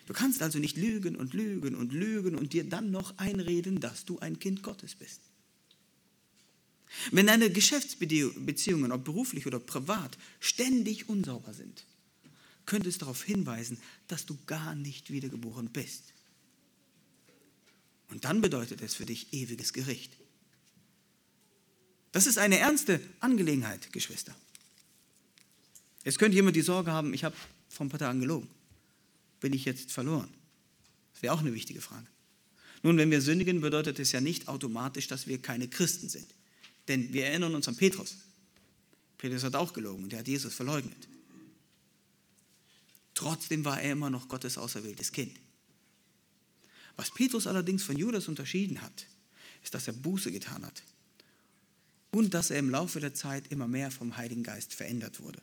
Du 0.07 0.12
kannst 0.12 0.43
also 0.43 0.59
nicht 0.59 0.76
lügen 0.76 1.16
und 1.16 1.35
lügen 1.35 1.74
und 1.74 1.93
lügen 1.93 2.37
und 2.37 2.53
dir 2.53 2.64
dann 2.64 2.91
noch 2.91 3.18
einreden, 3.18 3.80
dass 3.80 4.05
du 4.05 4.18
ein 4.18 4.39
Kind 4.39 4.62
Gottes 4.62 4.95
bist. 4.95 5.20
Wenn 7.11 7.26
deine 7.26 7.51
Geschäftsbeziehungen, 7.51 8.93
ob 8.93 9.05
beruflich 9.05 9.47
oder 9.47 9.59
privat, 9.59 10.16
ständig 10.41 11.09
unsauber 11.09 11.53
sind, 11.53 11.85
könnte 12.66 12.88
es 12.88 12.98
darauf 12.98 13.22
hinweisen, 13.22 13.78
dass 14.08 14.26
du 14.26 14.38
gar 14.46 14.74
nicht 14.74 15.10
wiedergeboren 15.10 15.70
bist. 15.70 16.12
Und 18.08 18.24
dann 18.24 18.40
bedeutet 18.40 18.80
es 18.80 18.94
für 18.94 19.06
dich 19.06 19.32
ewiges 19.32 19.72
Gericht. 19.72 20.16
Das 22.12 22.26
ist 22.26 22.38
eine 22.38 22.58
ernste 22.58 23.00
Angelegenheit, 23.20 23.92
Geschwister. 23.92 24.34
Jetzt 26.04 26.18
könnte 26.18 26.36
jemand 26.36 26.54
die 26.54 26.62
Sorge 26.62 26.92
haben, 26.92 27.12
ich 27.12 27.24
habe 27.24 27.34
vor 27.68 27.86
ein 27.86 27.88
paar 27.88 27.98
Tagen 27.98 28.20
gelogen. 28.20 28.48
Bin 29.40 29.52
ich 29.52 29.64
jetzt 29.64 29.90
verloren? 29.90 30.32
Das 31.12 31.22
wäre 31.22 31.34
auch 31.34 31.40
eine 31.40 31.54
wichtige 31.54 31.80
Frage. 31.80 32.06
Nun, 32.82 32.98
wenn 32.98 33.10
wir 33.10 33.20
sündigen, 33.20 33.60
bedeutet 33.60 33.98
es 33.98 34.12
ja 34.12 34.20
nicht 34.20 34.46
automatisch, 34.46 35.08
dass 35.08 35.26
wir 35.26 35.40
keine 35.40 35.68
Christen 35.68 36.08
sind. 36.08 36.26
Denn 36.86 37.12
wir 37.12 37.26
erinnern 37.26 37.54
uns 37.54 37.66
an 37.66 37.76
Petrus. 37.76 38.16
Petrus 39.16 39.42
hat 39.42 39.56
auch 39.56 39.72
gelogen 39.72 40.04
und 40.04 40.12
er 40.12 40.18
hat 40.20 40.28
Jesus 40.28 40.54
verleugnet. 40.54 41.08
Trotzdem 43.14 43.64
war 43.64 43.80
er 43.80 43.92
immer 43.92 44.10
noch 44.10 44.28
Gottes 44.28 44.58
auserwähltes 44.58 45.12
Kind. 45.12 45.38
Was 46.96 47.10
Petrus 47.10 47.46
allerdings 47.46 47.82
von 47.82 47.96
Judas 47.96 48.28
unterschieden 48.28 48.82
hat, 48.82 49.06
ist, 49.62 49.74
dass 49.74 49.86
er 49.86 49.94
Buße 49.94 50.30
getan 50.30 50.64
hat 50.64 50.82
und 52.12 52.34
dass 52.34 52.50
er 52.50 52.58
im 52.58 52.70
Laufe 52.70 53.00
der 53.00 53.14
Zeit 53.14 53.50
immer 53.50 53.66
mehr 53.66 53.90
vom 53.90 54.16
Heiligen 54.16 54.42
Geist 54.42 54.74
verändert 54.74 55.20
wurde. 55.20 55.40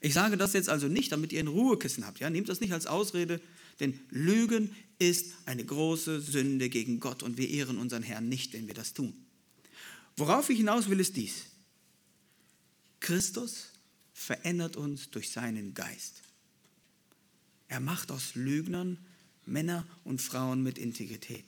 Ich 0.00 0.14
sage 0.14 0.36
das 0.36 0.54
jetzt 0.54 0.68
also 0.68 0.88
nicht, 0.88 1.12
damit 1.12 1.32
ihr 1.32 1.40
ein 1.40 1.46
Ruhekissen 1.46 2.06
habt. 2.06 2.20
Ja? 2.20 2.30
Nehmt 2.30 2.48
das 2.48 2.60
nicht 2.60 2.72
als 2.72 2.86
Ausrede, 2.86 3.40
denn 3.80 3.98
Lügen 4.08 4.74
ist 4.98 5.34
eine 5.46 5.64
große 5.64 6.20
Sünde 6.20 6.68
gegen 6.68 7.00
Gott 7.00 7.22
und 7.22 7.36
wir 7.36 7.48
ehren 7.48 7.78
unseren 7.78 8.02
Herrn 8.02 8.28
nicht, 8.28 8.52
wenn 8.54 8.66
wir 8.66 8.74
das 8.74 8.94
tun. 8.94 9.14
Worauf 10.16 10.50
ich 10.50 10.58
hinaus 10.58 10.88
will, 10.88 11.00
ist 11.00 11.16
dies. 11.16 11.44
Christus 13.00 13.68
verändert 14.20 14.76
uns 14.76 15.10
durch 15.10 15.30
seinen 15.30 15.72
Geist. 15.72 16.22
Er 17.68 17.80
macht 17.80 18.10
aus 18.10 18.34
Lügnern 18.34 18.98
Männer 19.46 19.86
und 20.04 20.20
Frauen 20.20 20.62
mit 20.62 20.76
Integrität. 20.76 21.46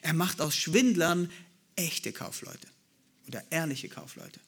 Er 0.00 0.12
macht 0.12 0.40
aus 0.40 0.54
Schwindlern 0.54 1.28
echte 1.74 2.12
Kaufleute 2.12 2.68
oder 3.26 3.42
ehrliche 3.50 3.88
Kaufleute. 3.88 4.38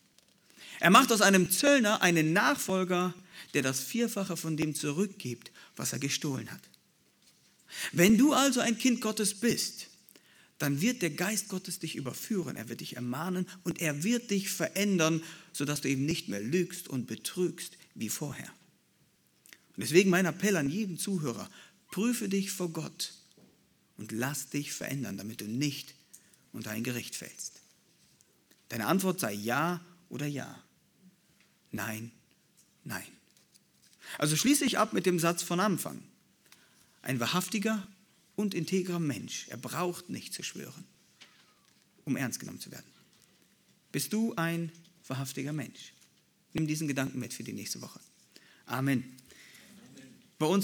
Er 0.78 0.90
macht 0.90 1.10
aus 1.10 1.22
einem 1.22 1.50
Zöllner 1.50 2.02
einen 2.02 2.32
Nachfolger, 2.32 3.14
der 3.52 3.62
das 3.62 3.80
Vierfache 3.80 4.36
von 4.36 4.56
dem 4.56 4.76
zurückgibt, 4.76 5.50
was 5.74 5.92
er 5.92 5.98
gestohlen 5.98 6.50
hat. 6.52 6.62
Wenn 7.90 8.16
du 8.16 8.32
also 8.32 8.60
ein 8.60 8.78
Kind 8.78 9.00
Gottes 9.00 9.34
bist, 9.34 9.88
dann 10.58 10.80
wird 10.80 11.02
der 11.02 11.10
Geist 11.10 11.48
Gottes 11.48 11.78
dich 11.78 11.96
überführen, 11.96 12.56
er 12.56 12.68
wird 12.68 12.80
dich 12.80 12.96
ermahnen 12.96 13.46
und 13.64 13.80
er 13.80 14.04
wird 14.04 14.30
dich 14.30 14.50
verändern, 14.50 15.22
sodass 15.52 15.80
du 15.80 15.88
eben 15.88 16.06
nicht 16.06 16.28
mehr 16.28 16.40
lügst 16.40 16.88
und 16.88 17.06
betrügst 17.06 17.76
wie 17.94 18.08
vorher. 18.08 18.50
Und 19.76 19.82
deswegen 19.82 20.10
mein 20.10 20.26
Appell 20.26 20.56
an 20.56 20.70
jeden 20.70 20.98
Zuhörer, 20.98 21.50
prüfe 21.90 22.28
dich 22.28 22.50
vor 22.50 22.70
Gott 22.70 23.14
und 23.96 24.12
lass 24.12 24.48
dich 24.48 24.72
verändern, 24.72 25.16
damit 25.16 25.40
du 25.40 25.46
nicht 25.46 25.94
unter 26.52 26.70
ein 26.70 26.84
Gericht 26.84 27.16
fällst. 27.16 27.60
Deine 28.68 28.86
Antwort 28.86 29.20
sei 29.20 29.32
ja 29.32 29.84
oder 30.08 30.26
ja. 30.26 30.62
Nein, 31.72 32.12
nein. 32.84 33.06
Also 34.18 34.36
schließe 34.36 34.64
ich 34.64 34.78
ab 34.78 34.92
mit 34.92 35.06
dem 35.06 35.18
Satz 35.18 35.42
von 35.42 35.58
Anfang. 35.58 36.00
Ein 37.02 37.18
wahrhaftiger 37.20 37.86
und 38.36 38.54
integrer 38.54 38.98
Mensch, 38.98 39.46
er 39.48 39.56
braucht 39.56 40.08
nicht 40.08 40.32
zu 40.32 40.42
schwören, 40.42 40.84
um 42.04 42.16
ernst 42.16 42.40
genommen 42.40 42.60
zu 42.60 42.70
werden. 42.70 42.86
Bist 43.92 44.12
du 44.12 44.34
ein 44.36 44.72
wahrhaftiger 45.06 45.52
Mensch? 45.52 45.92
Nimm 46.52 46.66
diesen 46.66 46.88
Gedanken 46.88 47.18
mit 47.18 47.34
für 47.34 47.44
die 47.44 47.52
nächste 47.52 47.80
Woche. 47.80 48.00
Amen. 48.66 49.04
Bei 50.38 50.46
uns 50.46 50.62